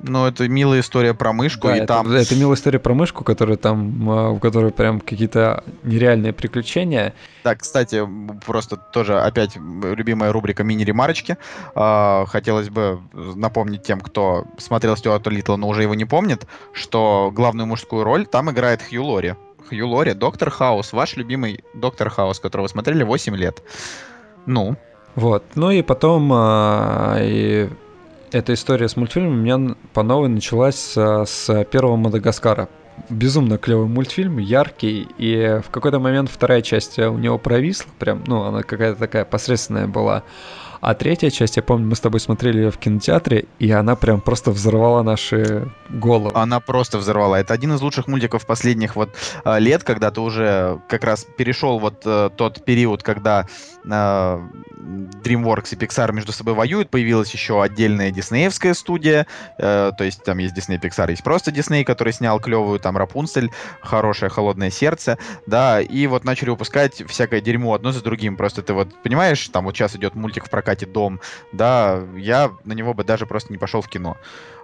[0.00, 2.12] ну, это милая история про мышку, да, и это, там...
[2.12, 7.14] Это милая история про мышку, которая там, а, у которой прям какие-то нереальные приключения.
[7.44, 8.06] Да, кстати,
[8.44, 11.38] просто тоже опять любимая рубрика мини-ремарочки.
[11.74, 17.32] А, хотелось бы напомнить тем, кто смотрел Стюарта Литла, но уже его не помнит, что
[17.34, 19.34] главную мужскую роль там играет Хью Лори.
[19.68, 23.62] Хью Лори, Доктор Хаус, ваш любимый Доктор Хаус, которого вы смотрели 8 лет.
[24.44, 24.76] Ну?
[25.14, 27.70] Вот, ну и потом а, и
[28.32, 32.68] эта история с мультфильмом у меня по новой началась с, с первого Мадагаскара.
[33.10, 38.42] Безумно клевый мультфильм, яркий, и в какой-то момент вторая часть у него провисла, прям, ну,
[38.42, 40.22] она какая-то такая посредственная была.
[40.80, 44.20] А третья часть, я помню, мы с тобой смотрели ее в кинотеатре, и она прям
[44.20, 46.32] просто взорвала наши головы.
[46.34, 47.36] Она просто взорвала.
[47.40, 49.10] Это один из лучших мультиков последних вот
[49.44, 55.72] а, лет, когда ты уже как раз перешел вот э, тот период, когда э, DreamWorks
[55.72, 59.26] и Pixar между собой воюют, появилась еще отдельная диснеевская студия,
[59.58, 63.50] э, то есть там есть Disney Pixar, есть просто Disney, который снял клевую там Рапунцель,
[63.80, 68.36] хорошее холодное сердце, да, и вот начали выпускать всякое дерьмо одно за другим.
[68.36, 71.20] Просто ты вот понимаешь, там вот сейчас идет мультик в прокате дом,
[71.52, 74.16] да, я на него бы даже просто не пошел в кино.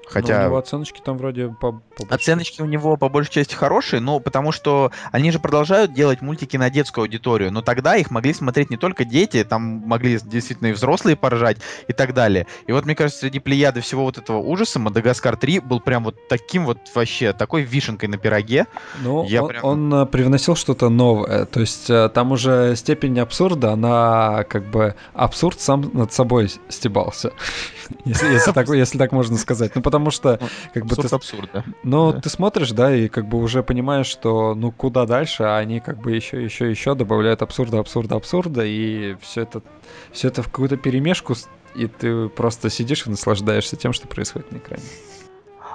[0.09, 0.39] Хотя...
[0.39, 4.01] Но у него оценочки там вроде по, по Оценочки у него по большей части хорошие,
[4.01, 8.35] но потому что они же продолжают делать мультики на детскую аудиторию, но тогда их могли
[8.35, 12.47] смотреть не только дети, там могли действительно и взрослые поржать и так далее.
[12.67, 16.17] И вот мне кажется, среди плеяды всего вот этого ужаса Мадагаскар 3 был прям вот
[16.29, 18.67] таким вот вообще, такой вишенкой на пироге.
[19.03, 19.65] Ну, он, прям...
[19.65, 24.95] он э, привносил что-то новое, то есть э, там уже степень абсурда, она как бы
[25.15, 27.33] абсурд сам над собой стебался,
[28.05, 29.75] если, если, так, если так можно сказать.
[29.75, 30.41] Ну, потому что
[30.73, 31.15] как бы ты...
[31.15, 31.65] абсурд, да.
[31.83, 32.21] Ну, да.
[32.21, 35.99] ты смотришь, да, и как бы уже понимаешь, что ну куда дальше, а они как
[35.99, 39.63] бы еще, еще, еще добавляют абсурда, абсурда, абсурда, и все это,
[40.11, 41.35] все это в какую-то перемешку,
[41.75, 44.83] и ты просто сидишь и наслаждаешься тем, что происходит на экране.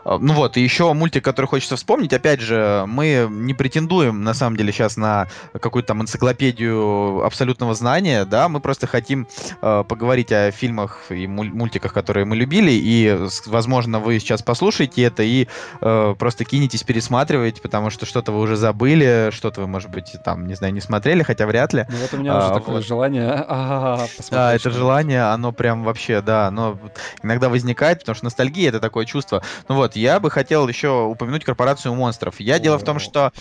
[0.08, 2.14] А, ну вот, и еще мультик, который хочется вспомнить.
[2.14, 5.28] Опять же, мы не претендуем, на самом деле, сейчас на
[5.60, 9.28] какую-то там энциклопедию абсолютного знания, да, мы просто хотим
[9.62, 15.24] э, поговорить о фильмах и мультиках, которые мы любили, и, возможно, вы сейчас послушаете это
[15.24, 15.47] и
[15.82, 20.47] э, просто кинетесь пересматривать, потому что что-то вы уже забыли, что-то вы, может быть, там,
[20.47, 21.86] не знаю, не смотрели, хотя вряд ли.
[21.89, 22.86] Ну вот у меня а, уже такое вот.
[22.86, 23.45] желание
[24.18, 24.32] посмотреть.
[24.32, 26.78] Да, это желание, оно прям вообще, да, оно
[27.24, 29.43] иногда возникает, потому что ностальгия— это такое чувство.
[29.68, 32.39] Ну вот, я бы хотел еще упомянуть корпорацию монстров.
[32.39, 33.32] Я О, дело в том, что...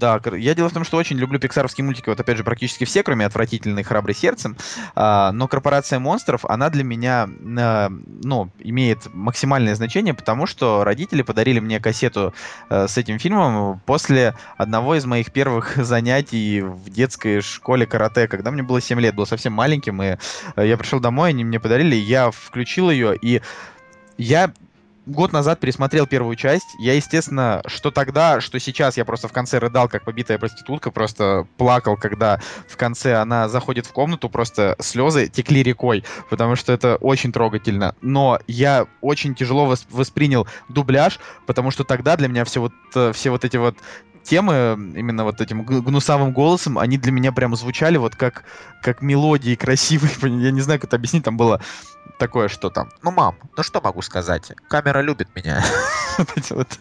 [0.00, 3.02] Да, я дело в том, что очень люблю пиксаровские мультики, вот опять же, практически все,
[3.02, 4.56] кроме отвратительной «Храбрый сердцем»,
[4.94, 11.22] а, но корпорация монстров, она для меня, а, ну, имеет максимальное значение, потому что родители
[11.22, 12.34] подарили мне кассету
[12.68, 18.50] а, с этим фильмом после одного из моих первых занятий в детской школе карате, когда
[18.50, 20.16] мне было 7 лет, был совсем маленьким, и
[20.56, 23.42] э, я пришел домой, они мне подарили, я включил ее, и
[24.18, 24.52] я
[25.06, 26.66] год назад пересмотрел первую часть.
[26.78, 31.46] Я, естественно, что тогда, что сейчас, я просто в конце рыдал, как побитая проститутка, просто
[31.56, 36.96] плакал, когда в конце она заходит в комнату, просто слезы текли рекой, потому что это
[36.96, 37.94] очень трогательно.
[38.02, 43.30] Но я очень тяжело воспринял дубляж, потому что тогда для меня все вот, э, все
[43.30, 43.76] вот эти вот
[44.26, 48.44] темы именно вот этим гнусавым голосом, они для меня прям звучали вот как,
[48.82, 50.12] как мелодии красивые.
[50.42, 51.24] Я не знаю, как это объяснить.
[51.24, 51.60] Там было
[52.18, 54.52] такое, что там, ну, мам, ну что могу сказать?
[54.68, 55.64] Камера любит меня.
[56.18, 56.78] вот эти вот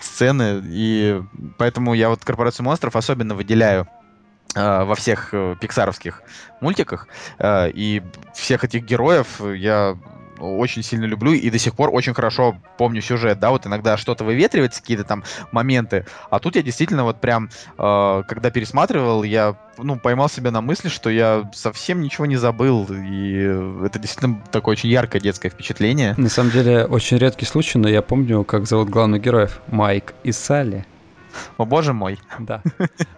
[0.00, 0.62] сцены.
[0.66, 1.22] И
[1.58, 3.86] поэтому я вот «Корпорацию монстров» особенно выделяю
[4.54, 6.22] э, во всех э, пиксаровских
[6.60, 7.08] мультиках.
[7.38, 8.02] Э, и
[8.34, 9.96] всех этих героев я
[10.38, 14.24] очень сильно люблю и до сих пор очень хорошо помню сюжет, да, вот иногда что-то
[14.24, 19.98] выветривается, какие-то там моменты, а тут я действительно вот прям, э, когда пересматривал, я, ну,
[19.98, 24.90] поймал себя на мысли, что я совсем ничего не забыл, и это действительно такое очень
[24.90, 26.14] яркое детское впечатление.
[26.16, 30.32] На самом деле, очень редкий случай, но я помню, как зовут главных героев, Майк и
[30.32, 30.84] Салли.
[31.56, 32.18] О боже мой.
[32.38, 32.62] Да.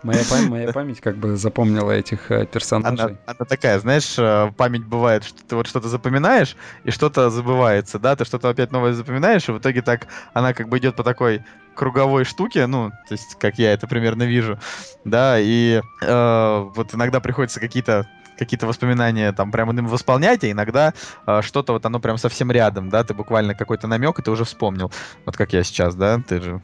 [0.02, 3.04] Моя, память, моя память как бы запомнила этих э, персонажей.
[3.06, 7.98] Она, она такая, знаешь, э, память бывает, что ты вот что-то запоминаешь, и что-то забывается,
[7.98, 11.02] да, ты что-то опять новое запоминаешь, и в итоге так она как бы идет по
[11.02, 11.42] такой
[11.74, 14.58] круговой штуке, ну, то есть, как я это примерно вижу,
[15.04, 18.08] да, и э, вот иногда приходится какие-то
[18.38, 20.94] какие-то воспоминания там прямо им восполнять, а иногда
[21.26, 24.44] э, что-то вот оно прям совсем рядом, да, ты буквально какой-то намек, и ты уже
[24.44, 24.90] вспомнил.
[25.26, 26.62] Вот как я сейчас, да, ты же,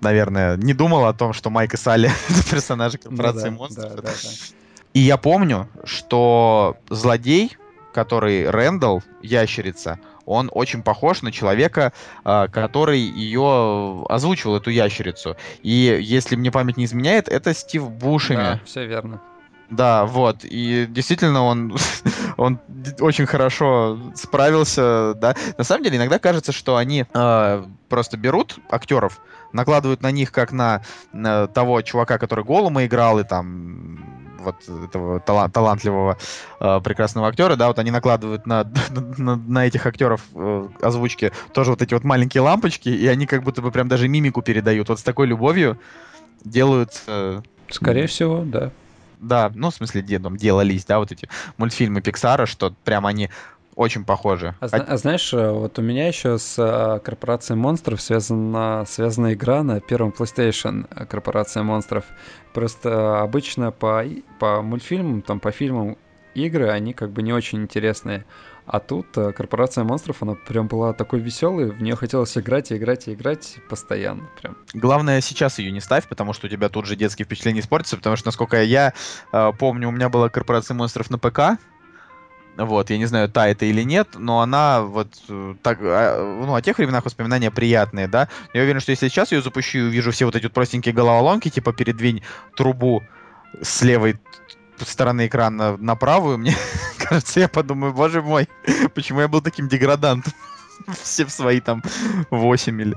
[0.00, 3.94] наверное, не думал о том, что Майк и Салли— это персонажи корпорации ну, да, монстров.
[3.96, 4.28] Да, да, да.
[4.94, 7.56] И я помню, что злодей,
[7.92, 11.92] который Рэндалл, ящерица, он очень похож на человека,
[12.24, 15.36] а, который ее озвучивал, эту ящерицу.
[15.62, 18.36] И если мне память не изменяет, это Стив Бушеми.
[18.36, 19.20] Да, все верно.
[19.70, 20.38] Да, вот.
[20.42, 21.76] И действительно он,
[22.36, 22.60] он
[23.00, 25.34] очень хорошо справился, да.
[25.56, 29.20] На самом деле, иногда кажется, что они э, просто берут актеров,
[29.52, 35.20] накладывают на них как на, на того чувака, который Голума играл, и там вот этого
[35.20, 36.18] талант, талантливого
[36.60, 38.70] э, прекрасного актера, да, вот они накладывают на,
[39.16, 43.42] на, на этих актеров э, озвучки тоже вот эти вот маленькие лампочки, и они как
[43.42, 44.88] будто бы прям даже мимику передают.
[44.88, 45.78] Вот с такой любовью
[46.44, 47.02] делают...
[47.06, 47.40] Э,
[47.70, 48.70] Скорее всего, да.
[49.24, 53.30] Да, ну, в смысле, дедом делались, да, вот эти мультфильмы Пиксара, что прям они
[53.76, 54.54] очень похожи.
[54.60, 59.62] А, а знаешь, э, вот у меня еще с а, корпорацией монстров связана, связана игра
[59.62, 62.04] на первом PlayStation э, Корпорация монстров.
[62.52, 64.04] Просто обычно по,
[64.38, 65.96] по мультфильмам, там по фильмам
[66.34, 68.24] игры, они как бы не очень интересные.
[68.66, 72.76] А тут э, корпорация монстров, она прям была такой веселой, в нее хотелось играть и
[72.76, 74.28] играть и играть постоянно.
[74.40, 74.56] Прям.
[74.72, 78.16] Главное, сейчас ее не ставь, потому что у тебя тут же детские впечатления испортятся, потому
[78.16, 78.94] что, насколько я
[79.32, 81.58] э, помню, у меня была корпорация монстров на ПК,
[82.56, 86.54] вот, я не знаю, та это или нет, но она вот э, так, а, ну,
[86.54, 88.28] о тех временах воспоминания приятные, да.
[88.52, 91.48] Я уверен, что если сейчас ее запущу и увижу все вот эти вот простенькие головоломки,
[91.48, 92.22] типа передвинь
[92.56, 93.02] трубу
[93.60, 94.18] с левой
[94.78, 96.54] стороны экрана на правую, мне
[97.08, 98.48] кажется, я подумаю, боже мой,
[98.94, 100.32] почему я был таким деградантом?
[101.02, 101.82] Все в свои там
[102.30, 102.96] 8 или...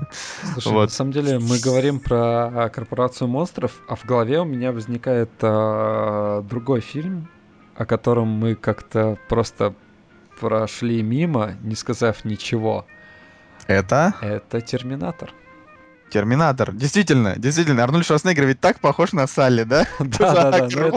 [0.52, 0.82] Слушай, вот.
[0.82, 6.42] на самом деле мы говорим про корпорацию монстров, а в голове у меня возникает а,
[6.42, 7.28] другой фильм,
[7.76, 9.74] о котором мы как-то просто
[10.40, 12.86] прошли мимо, не сказав ничего.
[13.66, 14.14] Это?
[14.20, 15.32] Это Терминатор.
[16.10, 16.72] Терминатор.
[16.72, 19.86] Действительно, действительно, Арнольд Шварценеггер ведь так похож на Салли, да?
[19.98, 20.94] Да, да, да,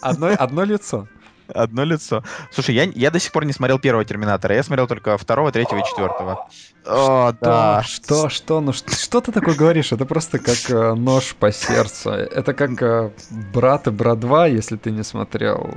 [0.38, 1.08] одно лицо.
[1.54, 2.22] Одно лицо.
[2.50, 5.78] Слушай, я, я до сих пор не смотрел первого Терминатора, я смотрел только второго, третьего
[5.78, 6.48] и четвертого.
[6.86, 7.82] О, да.
[7.82, 9.92] Что, что, ну что, что ты такое говоришь?
[9.92, 12.10] Это просто как э, нож по сердцу.
[12.10, 13.10] Это как э,
[13.52, 15.74] брат и брат 2, если ты не смотрел.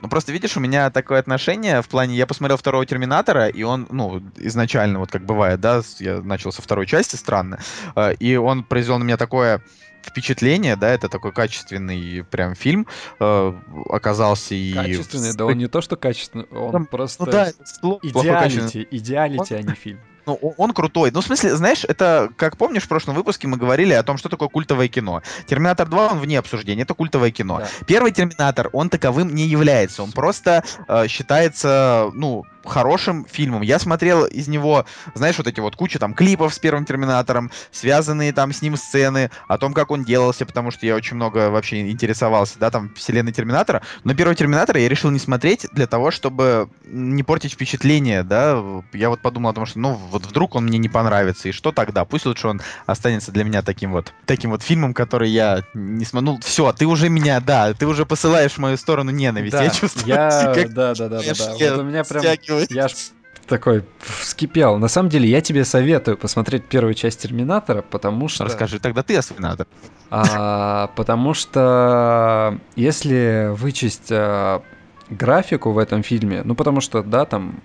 [0.00, 3.86] Ну просто видишь, у меня такое отношение в плане, я посмотрел второго Терминатора, и он,
[3.90, 7.58] ну, изначально, вот как бывает, да, я начал со второй части, странно,
[7.96, 9.62] э, и он произвел на меня такое
[10.02, 12.86] впечатление, да, это такой качественный прям фильм
[13.20, 13.52] э,
[13.88, 14.72] оказался и...
[14.72, 17.24] Качественный, да он не то, что качественный, он Там, просто...
[17.24, 17.50] Ну да,
[18.02, 20.00] идеалити, идеалити, а не фильм.
[20.26, 21.10] Ну, он крутой.
[21.10, 24.28] Ну, в смысле, знаешь, это, как помнишь, в прошлом выпуске мы говорили о том, что
[24.28, 25.22] такое культовое кино.
[25.46, 27.58] Терминатор 2, он вне обсуждения, это культовое кино.
[27.58, 27.68] Да.
[27.86, 30.02] Первый Терминатор, он таковым не является.
[30.02, 33.62] Он просто э, считается, ну, хорошим фильмом.
[33.62, 34.84] Я смотрел из него,
[35.14, 39.30] знаешь, вот эти вот куча там клипов с первым Терминатором, связанные там с ним сцены,
[39.48, 43.32] о том, как он делался, потому что я очень много вообще интересовался, да, там, вселенной
[43.32, 43.82] Терминатора.
[44.04, 48.62] Но первого Терминатора я решил не смотреть для того, чтобы не портить впечатление, да.
[48.92, 51.72] Я вот подумал о том, что, ну, вот вдруг он мне не понравится, и что
[51.72, 52.04] тогда?
[52.04, 56.32] Пусть лучше он останется для меня таким вот, таким вот фильмом, который я не смотрю.
[56.32, 59.52] Ну, все, ты уже меня, да, ты уже посылаешь в мою сторону ненависть.
[59.52, 60.06] Да, я чувствую.
[60.06, 60.72] Я, как...
[60.72, 61.52] да, да, да, да, да.
[61.52, 62.22] Вот у меня прям
[62.60, 62.70] вскакивает.
[62.70, 62.92] Я ж
[63.46, 64.78] такой вскипел.
[64.78, 68.44] На самом деле, я тебе советую посмотреть первую часть Терминатора, потому что...
[68.44, 69.66] Расскажи тогда ты о Терминатор.
[70.10, 74.62] А, потому что если вычесть а,
[75.10, 77.60] графику в этом фильме, ну потому что, да, там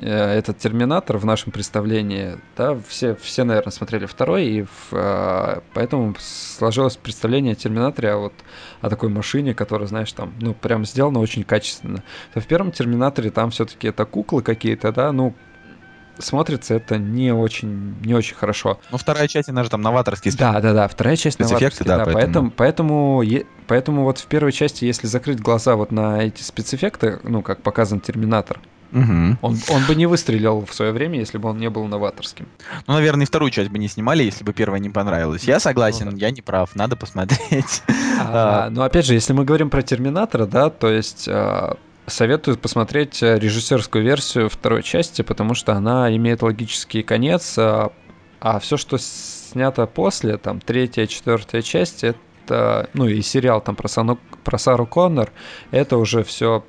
[0.00, 6.14] этот Терминатор в нашем представлении, да, все, все, наверное, смотрели второй, и в, э, поэтому
[6.18, 8.32] сложилось представление о Терминаторе, а вот
[8.80, 12.02] о такой машине, которая, знаешь, там, ну, прям сделана очень качественно.
[12.32, 15.34] То в первом Терминаторе там все-таки это куклы какие-то, да, ну,
[16.18, 18.80] смотрится это не очень, не очень хорошо.
[18.90, 22.12] Ну, вторая часть, она же там новаторский Да, да, да, вторая часть спецэффекты, да, да,
[22.12, 23.22] поэтому, поэтому,
[23.66, 28.00] поэтому вот в первой части, если закрыть глаза вот на эти спецэффекты, ну, как показан
[28.00, 28.60] Терминатор,
[28.92, 29.38] Угу.
[29.42, 32.46] Он, он бы не выстрелил в свое время, если бы он не был новаторским.
[32.86, 35.44] Ну, наверное, и вторую часть бы не снимали, если бы первая не понравилась.
[35.44, 36.18] Я согласен, ну, да.
[36.18, 37.82] я не прав, надо посмотреть.
[38.20, 38.70] А, а.
[38.70, 41.76] Ну, опять же, если мы говорим про Терминатора, да, то есть а,
[42.08, 47.92] советую посмотреть режиссерскую версию второй части, потому что она имеет логический конец, а,
[48.40, 53.88] а все, что снято после, там, третья, четвертая часть, это, ну, и сериал там про,
[53.88, 55.32] Сану, про Сару Коннор,
[55.70, 56.64] это уже все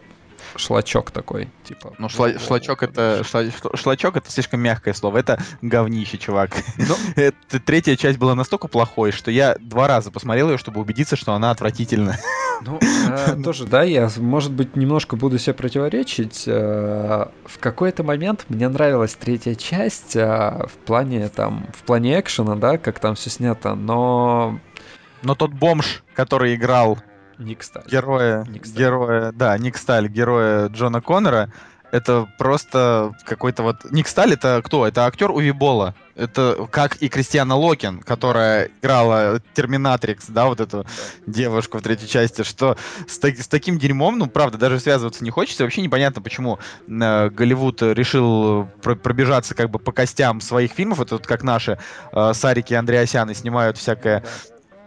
[0.59, 1.93] шлачок такой, типа.
[1.97, 3.43] Ну, шла, шлачок это шла,
[3.73, 6.51] шлачок это слишком мягкое слово, это говнище, чувак.
[6.77, 6.85] Но...
[6.89, 6.95] Ну.
[7.15, 11.33] это, третья часть была настолько плохой, что я два раза посмотрел ее, чтобы убедиться, что
[11.33, 12.17] она отвратительна.
[12.61, 12.77] Ну,
[13.09, 16.43] э, тоже, да, я, может быть, немножко буду себе противоречить.
[16.45, 22.57] Э, в какой-то момент мне нравилась третья часть э, в плане там, в плане экшена,
[22.57, 24.59] да, как там все снято, но
[25.21, 26.99] но тот бомж, который играл
[27.39, 27.83] Ник Сталь.
[27.89, 28.79] Героя, Ник Сталь.
[28.79, 31.51] героя, да, Ник Сталь, героя Джона Коннора,
[31.91, 33.91] это просто какой-то вот...
[33.91, 34.85] Ник Сталь это кто?
[34.85, 35.95] Это актер Уви Бола.
[36.15, 40.89] Это как и Кристиана Локин, которая играла Терминатрикс, да, вот эту да.
[41.25, 42.77] девушку в третьей части, что
[43.07, 45.63] с, так, с таким дерьмом, ну, правда, даже связываться не хочется.
[45.63, 50.99] Вообще непонятно, почему э, Голливуд решил про пробежаться как бы по костям своих фильмов.
[50.99, 51.79] Это вот как наши
[52.11, 54.23] э, Сарики и Андреасяны снимают всякое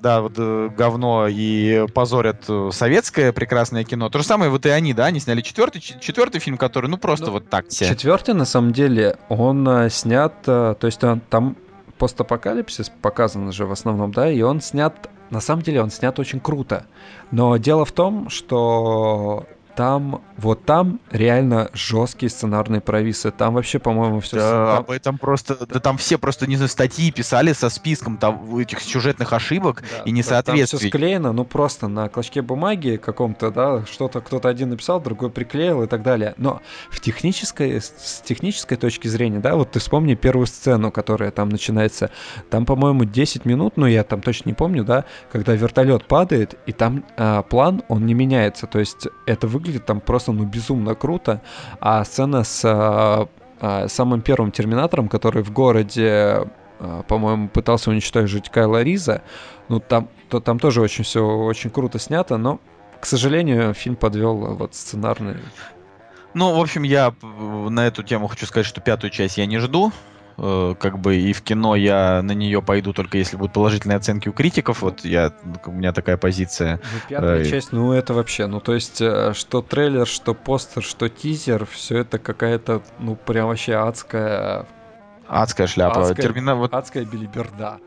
[0.02, 4.10] да, вот э, говно и позорят э, советское прекрасное кино.
[4.10, 7.26] То же самое вот и они, да, они сняли четвертый, четвертый фильм, который, ну, просто
[7.26, 7.88] ну, вот так все.
[7.88, 11.56] Четвертый, на самом деле, он э, снят, то есть он, там
[11.98, 16.40] постапокалипсис показан же в основном, да, и он снят, на самом деле он снят очень
[16.40, 16.86] круто.
[17.30, 23.30] Но дело в том, что там, вот там реально жесткие сценарные провисы.
[23.30, 24.36] Там вообще, по-моему, все...
[24.36, 25.66] Да, об этом просто...
[25.66, 30.02] Да там все просто, не знаю, статьи писали со списком там этих сюжетных ошибок да,
[30.04, 30.78] и несоответствий.
[30.78, 35.30] Там все склеено, ну просто на клочке бумаги каком-то, да, что-то кто-то один написал, другой
[35.30, 36.34] приклеил и так далее.
[36.36, 36.60] Но
[36.90, 42.10] в технической, с технической точки зрения, да, вот ты вспомни первую сцену, которая там начинается.
[42.50, 46.72] Там, по-моему, 10 минут, ну я там точно не помню, да, когда вертолет падает, и
[46.72, 48.66] там а, план, он не меняется.
[48.66, 51.40] То есть это выглядит выглядит там просто ну безумно круто.
[51.80, 53.28] А сцена с а,
[53.60, 56.48] а, самым первым Терминатором, который в городе,
[56.80, 59.22] а, по-моему, пытался уничтожить Кайла Риза,
[59.68, 62.60] ну там, то, там тоже очень все очень круто снято, но,
[63.00, 65.36] к сожалению, фильм подвел вот сценарный.
[66.34, 69.92] Ну, в общем, я на эту тему хочу сказать, что пятую часть я не жду.
[70.38, 74.28] Э, как бы и в кино я на нее пойду только если будут положительные оценки
[74.28, 74.82] у критиков.
[74.82, 75.32] Вот я,
[75.66, 76.80] у меня такая позиция.
[76.82, 80.82] Ну, пятая э, часть, ну это вообще, ну то есть, э, что трейлер, что постер,
[80.82, 84.66] что тизер, все это какая-то, ну прям вообще адская...
[85.28, 86.00] Адская шляпа.
[86.00, 86.54] Адская, Термина...
[86.54, 86.72] вот...
[86.74, 87.78] адская билиберда.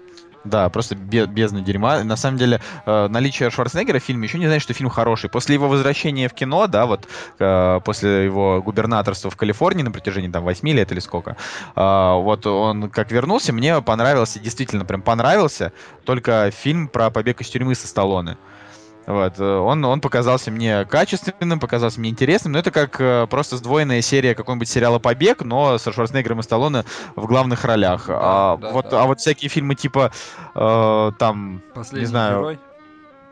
[0.46, 2.04] Да, просто бездна дерьма.
[2.04, 5.28] На самом деле, э, наличие Шварценеггера в фильме еще не значит, что фильм хороший.
[5.30, 7.08] После его возвращения в кино, да, вот
[7.40, 11.36] э, после его губернаторства в Калифорнии на протяжении там 8 лет или сколько,
[11.76, 15.74] э, вот он как вернулся, мне понравился, действительно прям понравился,
[16.06, 18.38] только фильм про побег из тюрьмы со Сталлоне.
[19.06, 19.40] Вот.
[19.40, 24.02] Э, он, он показался мне качественным, показался мне интересным, но это как э, просто сдвоенная
[24.02, 26.84] серия какого-нибудь сериала «Побег», но со Шварценеггером и Сталлоне
[27.16, 28.08] в главных ролях.
[28.08, 29.04] Да, а, да, вот, да.
[29.04, 30.12] а вот всякие фильмы типа
[30.56, 32.40] э, там, Последний не знаю...
[32.40, 32.60] Герой?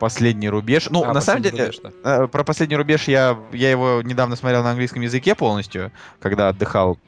[0.00, 0.88] Последний рубеж.
[0.90, 2.24] Ну, а, на самом деле, рубеж, да.
[2.24, 6.98] э, про последний рубеж я, я его недавно смотрел на английском языке полностью, когда отдыхал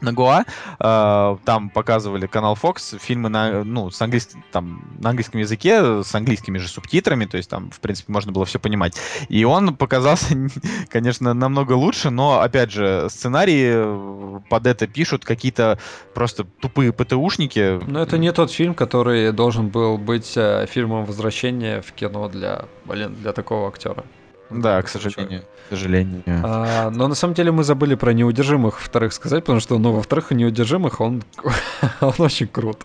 [0.00, 0.44] на Гоа,
[0.78, 6.14] э, там показывали канал Fox фильмы на, ну, с английским, там, на английском языке, с
[6.14, 8.96] английскими же субтитрами, то есть там, в принципе, можно было все понимать.
[9.28, 10.36] И он показался,
[10.88, 15.78] конечно, намного лучше, но, опять же, сценарии под это пишут какие-то
[16.14, 17.80] просто тупые ПТУшники.
[17.86, 22.66] Но это не тот фильм, который должен был быть э, фильмом возвращения в кино для,
[22.84, 24.04] блин, для такого актера.
[24.50, 25.42] Да, к сожалению.
[25.66, 26.22] К сожалению.
[26.26, 30.30] А, но на самом деле мы забыли про неудержимых вторых сказать, потому что, ну, во-вторых,
[30.30, 31.24] неудержимых он,
[32.00, 32.84] он очень крут.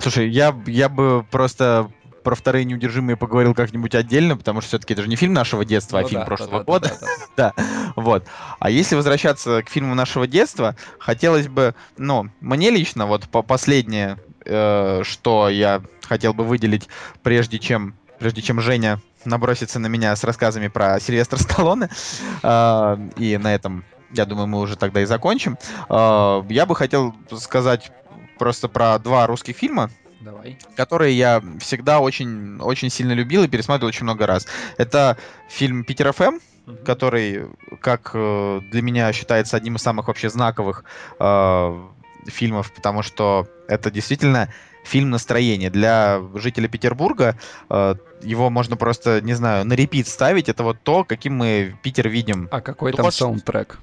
[0.00, 1.90] Слушай, я, я бы просто
[2.26, 6.00] про вторые неудержимые поговорил как-нибудь отдельно, потому что все-таки это же не фильм нашего детства,
[6.00, 6.92] а ну, фильм да, прошлого да, года.
[7.00, 7.06] Да,
[7.36, 7.92] да, да.
[7.94, 8.24] вот.
[8.58, 14.18] А если возвращаться к фильму нашего детства, хотелось бы, ну, мне лично, вот по последнее,
[14.44, 16.88] э, что я хотел бы выделить,
[17.22, 21.88] прежде чем, прежде чем Женя набросится на меня с рассказами про Сильвестра Сталлоне.
[23.16, 25.58] И на этом, я думаю, мы уже тогда и закончим.
[25.88, 27.90] Я бы хотел сказать
[28.38, 30.58] просто про два русских фильма, Давай.
[30.76, 34.46] которые я всегда очень, очень сильно любил и пересматривал очень много раз.
[34.76, 35.16] Это
[35.48, 36.38] фильм «Питер ФМ»,
[36.84, 37.46] который,
[37.80, 40.84] как э, для меня считается одним из самых вообще знаковых
[41.18, 41.82] э,
[42.26, 44.52] фильмов, потому что это действительно
[44.86, 45.70] фильм настроения.
[45.70, 47.36] Для жителя Петербурга
[47.68, 50.48] э, его можно просто, не знаю, на репит ставить.
[50.48, 52.48] Это вот то, каким мы Питер видим.
[52.50, 53.78] А какой там саундтрек?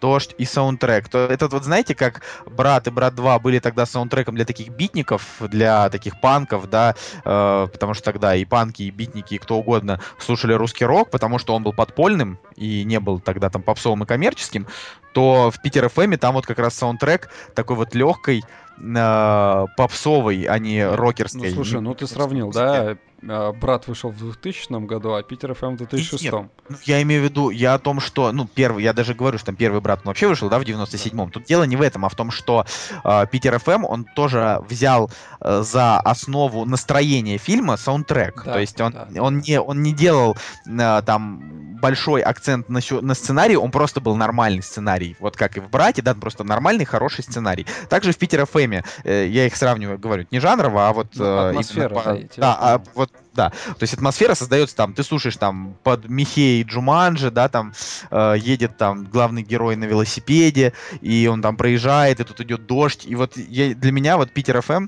[0.00, 1.08] Дождь и саундтрек.
[1.08, 5.22] То этот вот, знаете, как Брат и Брат 2 были тогда саундтреком для таких битников,
[5.40, 6.94] для таких панков, да,
[7.24, 11.38] э, потому что тогда и панки, и битники, и кто угодно слушали русский рок, потому
[11.38, 14.66] что он был подпольным и не был тогда там попсовым и коммерческим,
[15.12, 18.44] то в Питер ФМ там вот как раз саундтрек такой вот легкой,
[18.78, 21.50] э, попсовой, а не рокерской.
[21.50, 22.96] Ну, слушай, ну ты сравнил, да?
[23.28, 26.22] А, брат вышел в 2000 году, а Питер ФМ в 2006.
[26.22, 26.34] Нет,
[26.68, 29.46] ну, я имею в виду, я о том, что, ну, первый, я даже говорю, что
[29.46, 31.30] там первый брат он вообще вышел, да, в 97-м.
[31.30, 32.66] Тут дело не в этом, а в том, что
[33.04, 35.10] э, Питер ФМ, он тоже взял
[35.40, 38.42] э, за основу настроения фильма саундтрек.
[38.44, 39.22] Да, То есть он, да.
[39.22, 44.16] он, не, он не делал э, там большой акцент на, на сценарий, он просто был
[44.16, 45.16] нормальный сценарий.
[45.20, 47.66] Вот как и в «Брате», да, просто нормальный, хороший сценарий.
[47.88, 48.65] Также в Питер ФМе,
[49.04, 51.08] э, я их сравниваю, говорю, не жанрово, а вот...
[51.14, 55.02] Ну, э, атмосфера, по, да, да а вот да, то есть атмосфера создается там, ты
[55.02, 57.74] слушаешь там под Михей Джуманджи, да, там
[58.10, 63.04] э, едет там главный герой на велосипеде, и он там проезжает, и тут идет дождь,
[63.06, 64.86] и вот я, для меня вот Питер ФМ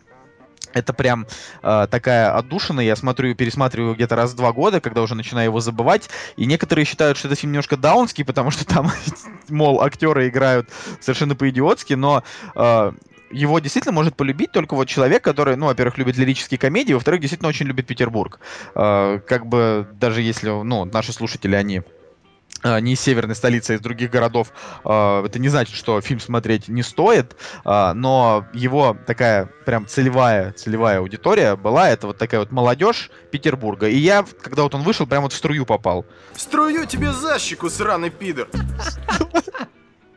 [0.72, 1.26] это прям
[1.62, 2.81] э, такая отдушина.
[2.81, 6.09] Я смотрю, пересматриваю где-то раз в два года, когда уже начинаю его забывать.
[6.37, 8.91] И некоторые считают, что это фильм немножко даунский, потому что там,
[9.49, 10.68] мол, актеры играют
[11.01, 12.22] совершенно по-идиотски, но
[12.55, 12.93] э,
[13.31, 17.49] его действительно может полюбить только вот человек, который, ну, во-первых, любит лирические комедии, во-вторых, действительно
[17.49, 18.41] очень любит Петербург.
[18.74, 21.83] Э, как бы даже если, ну, наши слушатели, они
[22.62, 24.53] э, не из северной столицы, а из других городов,
[24.85, 30.99] э, это не значит, что фильм смотреть не стоит, но его такая прям целевая, целевая
[30.99, 33.89] аудитория была, это вот такая вот молодежь Петербурга.
[33.89, 36.07] И я, когда вот он вышел, прям вот в струю попал.
[36.35, 38.49] Струю тебе за щеку, сраный пидор!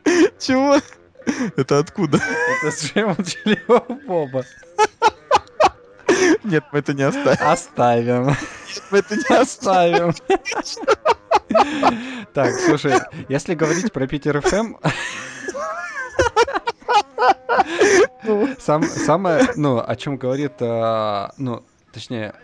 [0.38, 0.78] Чего?
[1.56, 2.18] Это откуда?
[2.62, 3.16] Это с Джеймом
[4.06, 4.44] Боба.
[6.44, 7.38] Нет, мы это не оставим.
[7.40, 8.26] Оставим.
[8.26, 10.12] Нет, мы это не оставим.
[12.32, 12.94] Так, слушай,
[13.28, 14.74] если говорить про Питер ФМ...
[18.58, 22.34] Сам, самое, ну, о чем говорит, а, ну, точнее,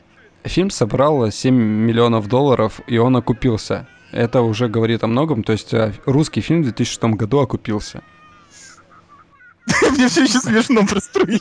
[0.44, 3.86] фильм собрал 7 миллионов долларов, и он окупился.
[4.10, 8.02] Это уже говорит о многом, то есть а, русский фильм в 2006 году окупился.
[9.90, 11.38] Мне все еще смешно про струю.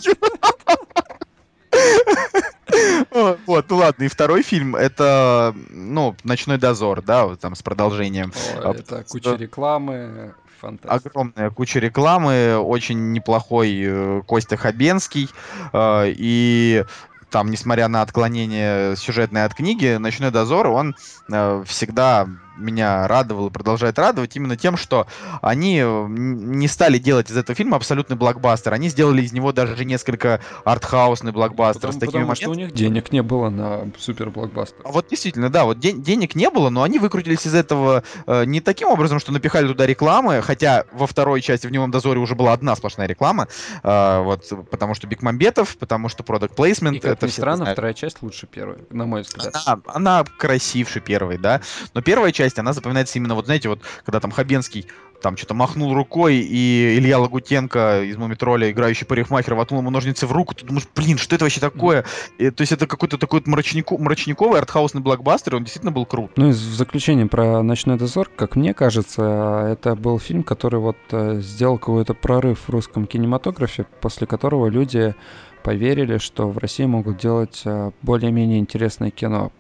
[3.46, 8.34] Вот, ну ладно, и второй фильм это, ну, Ночной дозор, да, вот там с продолжением.
[8.62, 11.10] О, это куча рекламы, фантастика.
[11.10, 15.30] Огромная куча рекламы, очень неплохой э, Костя Хабенский,
[15.72, 16.84] э, и
[17.30, 20.96] там, несмотря на отклонение сюжетной от книги, «Ночной дозор», он
[21.32, 22.28] э, всегда
[22.58, 25.08] меня радовал и продолжает радовать именно тем, что
[25.42, 28.74] они не стали делать из этого фильма абсолютный блокбастер.
[28.74, 32.74] Они сделали из него даже несколько артхаусный блокбастер потому, с такими потому что у них
[32.74, 34.82] денег не было на супер блокбастер.
[34.84, 38.46] А вот действительно, да, вот ден- денег не было, но они выкрутились из этого э,
[38.46, 42.36] не таким образом, что напихали туда рекламы, хотя во второй части в Немом дозоре уже
[42.36, 43.48] была одна сплошная реклама,
[43.84, 46.98] э, вот, потому что Бекмамбетов, потому что продукт плейсмент.
[46.98, 49.56] И как это ни странно, вторая часть лучше первой, на мой взгляд.
[49.66, 51.62] Она, она красивше первой, да,
[51.94, 54.88] но первая часть, она запоминается именно, вот знаете, вот, когда там Хабенский
[55.22, 60.32] там что-то махнул рукой, и Илья Лагутенко из Мумитроля, играющий парикмахер, воткнул ему ножницы в
[60.32, 62.06] руку, ты думаешь, блин, что это вообще такое?
[62.38, 66.32] И, то есть это какой-то такой вот мрачнику, мрачниковый артхаусный блокбастер, он действительно был крут.
[66.38, 70.98] Ну и в заключение про «Ночной дозор», как мне кажется, это был фильм, который вот
[71.12, 75.16] э, сделал какой-то прорыв в русском кинематографе, после которого люди
[75.64, 79.52] поверили, что в России могут делать э, более-менее интересное кино.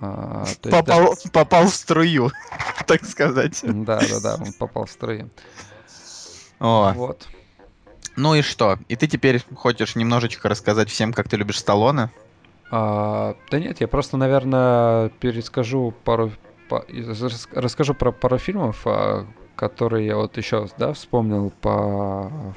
[0.00, 1.30] А, попал, есть, да.
[1.30, 2.30] попал в струю,
[2.86, 3.60] так сказать.
[3.62, 5.30] Да, да, да, он попал в струю.
[6.60, 6.92] О.
[6.94, 7.28] Вот.
[8.16, 8.78] Ну и что?
[8.88, 12.10] И ты теперь хочешь немножечко рассказать всем, как ты любишь Сталлоне?
[12.70, 16.32] А, да нет, я просто, наверное, перескажу пару...
[16.68, 16.84] По,
[17.52, 19.26] расскажу про пару фильмов, а,
[19.56, 22.54] которые я вот еще, да, вспомнил по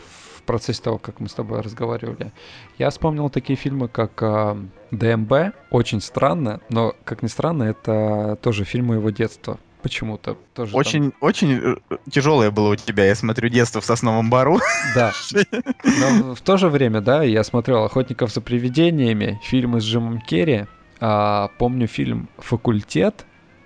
[0.48, 2.32] процессе того, как мы с тобой разговаривали.
[2.80, 4.56] Я вспомнил такие фильмы, как э,
[4.92, 5.56] ДМБ.
[5.72, 10.76] Очень странно, но, как ни странно, это тоже фильмы его детства почему-то тоже.
[10.76, 11.14] Очень, там...
[11.22, 11.76] очень э,
[12.12, 14.60] тяжелое было у тебя, я смотрю, детство в Сосновом Бару.
[14.96, 15.14] Да.
[15.84, 20.66] Но в то же время, да, я смотрел Охотников за привидениями, фильмы с Джимом Керри.
[21.00, 23.26] А, помню фильм Факультет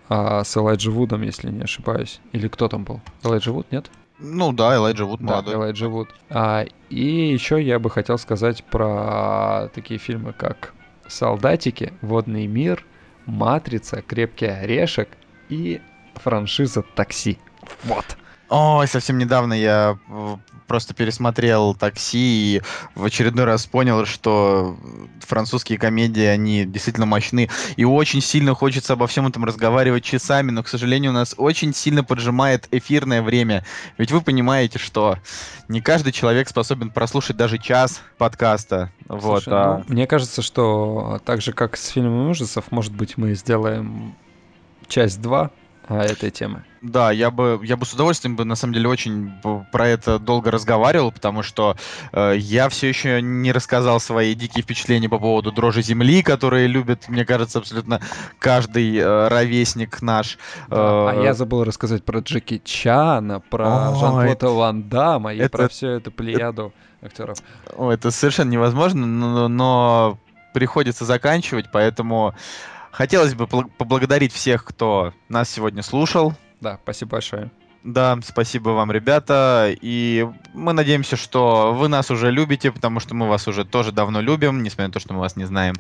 [0.09, 2.19] а, с Элайджи Вудом, если не ошибаюсь.
[2.33, 3.01] Или кто там был?
[3.23, 3.89] Элайджи Вуд, нет?
[4.19, 5.53] Ну да, Элайджа Вуд молодой.
[5.53, 6.09] Да, Элайджа Вуд.
[6.29, 10.73] А, и еще я бы хотел сказать про такие фильмы, как
[11.11, 12.85] «Солдатики», «Водный мир»,
[13.25, 15.09] «Матрица», «Крепкий орешек»
[15.49, 15.81] и
[16.15, 17.37] франшиза «Такси».
[17.83, 18.05] Вот.
[18.49, 19.97] Ой, совсем недавно я
[20.71, 22.61] просто пересмотрел «Такси» и
[22.95, 24.77] в очередной раз понял, что
[25.19, 27.49] французские комедии, они действительно мощны.
[27.75, 31.73] И очень сильно хочется обо всем этом разговаривать часами, но, к сожалению, у нас очень
[31.73, 33.65] сильно поджимает эфирное время.
[33.97, 35.17] Ведь вы понимаете, что
[35.67, 38.93] не каждый человек способен прослушать даже час подкаста.
[39.07, 39.77] Слушай, вот, а...
[39.79, 44.15] ну, мне кажется, что так же, как с фильмами ужасов, может быть, мы сделаем
[44.87, 45.51] часть 2 а,
[45.87, 46.63] этой темы.
[46.81, 49.31] Да, я бы, я бы с удовольствием бы на самом деле очень
[49.71, 51.75] про это долго разговаривал, потому что
[52.11, 57.07] э, я все еще не рассказал свои дикие впечатления по поводу дрожи земли, которые любит,
[57.07, 58.01] мне кажется, абсолютно
[58.39, 60.39] каждый э, ровесник наш.
[60.69, 65.57] Да, э, а я забыл рассказать про Джеки Чана, про Жан-Клода Ван Дамма и это,
[65.57, 67.37] про всю эту плеяду это, актеров.
[67.75, 70.17] О, это совершенно невозможно, но, но
[70.53, 72.33] приходится заканчивать, поэтому
[72.91, 76.33] Хотелось бы поблагодарить всех, кто нас сегодня слушал.
[76.59, 77.51] Да, спасибо большое.
[77.83, 79.73] Да, спасибо вам, ребята.
[79.81, 84.21] И мы надеемся, что вы нас уже любите, потому что мы вас уже тоже давно
[84.21, 85.75] любим, несмотря на то, что мы вас не знаем.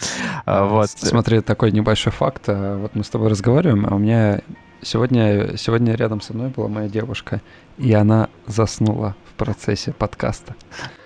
[0.45, 0.89] А, вот.
[0.89, 2.43] Смотри, такой небольшой факт.
[2.47, 4.41] А, вот мы с тобой разговариваем, а у меня
[4.81, 7.41] сегодня, сегодня рядом со мной была моя девушка,
[7.77, 10.55] и она заснула процессе подкаста.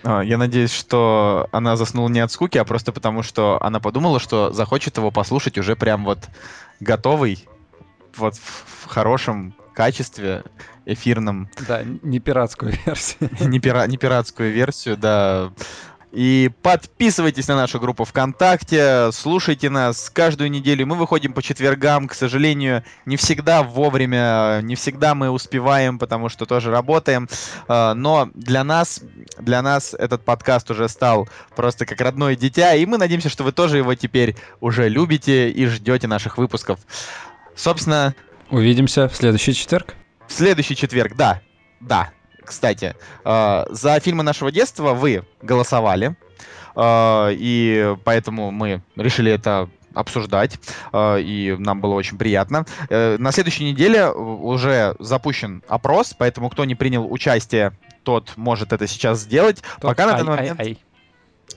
[0.03, 4.19] А, я надеюсь, что она заснула не от скуки, а просто потому, что она подумала,
[4.19, 6.19] что захочет его послушать уже прям вот
[6.81, 7.47] готовый,
[8.17, 10.43] вот в хорошем качестве
[10.85, 11.49] эфирном.
[11.65, 13.29] Да, не пиратскую версию.
[13.39, 15.53] не, пира не пиратскую версию, да.
[16.11, 20.87] И подписывайтесь на нашу группу ВКонтакте, слушайте нас каждую неделю.
[20.87, 26.45] Мы выходим по четвергам, к сожалению, не всегда вовремя, не всегда мы успеваем, потому что
[26.45, 27.27] тоже работаем.
[27.67, 29.01] А, но для нас,
[29.39, 33.51] для нас этот подкаст уже стал просто как родное дитя, и мы надеемся, что вы
[33.51, 36.79] тоже его теперь уже любите и ждете наших выпусков.
[37.55, 38.15] Собственно...
[38.49, 39.95] Увидимся в следующий четверг.
[40.27, 41.41] В следующий четверг, да.
[41.81, 42.11] Да.
[42.45, 46.15] Кстати, э, за фильмы нашего детства вы голосовали,
[46.75, 50.59] э, и поэтому мы решили это обсуждать,
[50.91, 52.65] э, и нам было очень приятно.
[52.89, 57.71] На следующей неделе уже запущен опрос, поэтому кто не принял участие,
[58.03, 59.61] тот может это сейчас сделать.
[59.81, 60.59] Тот Пока на данный момент...
[60.59, 60.77] Ай, ай.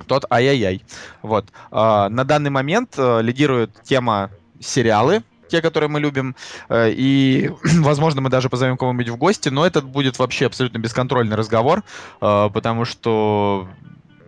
[0.06, 0.85] Тот ай-яй-яй.
[1.23, 1.47] Вот.
[1.70, 6.36] На данный момент лидирует тема сериалы, те, которые мы любим.
[6.68, 7.50] Э, и,
[7.80, 11.82] возможно, мы даже позовем кого-нибудь в гости, но это будет вообще абсолютно бесконтрольный разговор,
[12.20, 13.68] э, потому что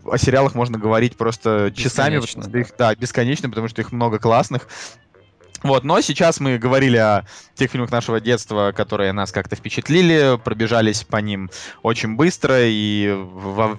[0.04, 4.18] о сериалах можно говорить просто часами, потому что их, да, бесконечно, потому что их много
[4.18, 4.68] классных.
[5.62, 7.24] Вот, но сейчас мы говорили о
[7.54, 11.50] тех фильмах нашего детства, которые нас как-то впечатлили, пробежались по ним
[11.82, 13.14] очень быстро и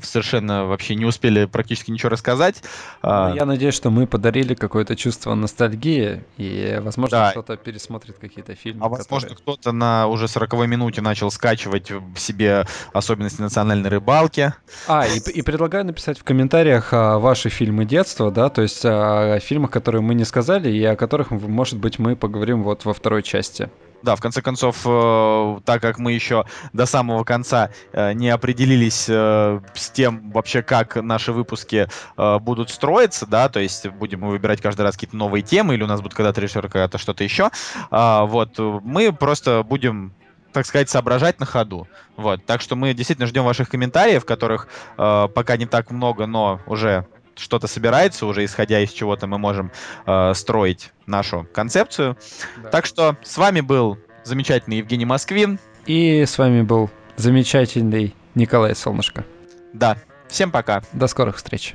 [0.04, 2.62] совершенно вообще не успели практически ничего рассказать.
[3.02, 7.32] А, ну, я надеюсь, что мы подарили какое-то чувство ностальгии и, возможно, да.
[7.32, 8.86] кто-то пересмотрит какие-то фильмы.
[8.86, 9.56] А возможно, которые...
[9.56, 14.54] кто-то на уже 40 минуте начал скачивать в себе особенности национальной рыбалки.
[14.88, 19.40] А, и, и предлагаю написать в комментариях а, ваши фильмы детства, да, то есть о
[19.40, 22.84] фильмах, которые мы не сказали и о которых вы можете может быть, мы поговорим вот
[22.84, 23.70] во второй части.
[24.04, 29.06] Да, в конце концов, э, так как мы еще до самого конца э, не определились
[29.08, 31.88] э, с тем вообще, как наши выпуски
[32.18, 35.84] э, будут строиться, да, то есть будем мы выбирать каждый раз какие-то новые темы, или
[35.84, 37.52] у нас будет когда-то режиссер, когда-то что-то еще,
[37.92, 40.14] э, вот, мы просто будем
[40.52, 41.88] так сказать, соображать на ходу.
[42.18, 42.46] Вот.
[42.46, 44.68] Так что мы действительно ждем ваших комментариев, которых
[44.98, 47.06] э, пока не так много, но уже
[47.36, 49.72] что-то собирается, уже исходя из чего-то мы можем
[50.06, 52.18] э, строить нашу концепцию.
[52.64, 52.70] Да.
[52.70, 55.60] Так что с вами был замечательный Евгений Москвин.
[55.86, 59.26] И с вами был замечательный Николай Солнышко.
[59.74, 59.98] Да,
[60.28, 60.84] всем пока.
[60.94, 61.74] До скорых встреч.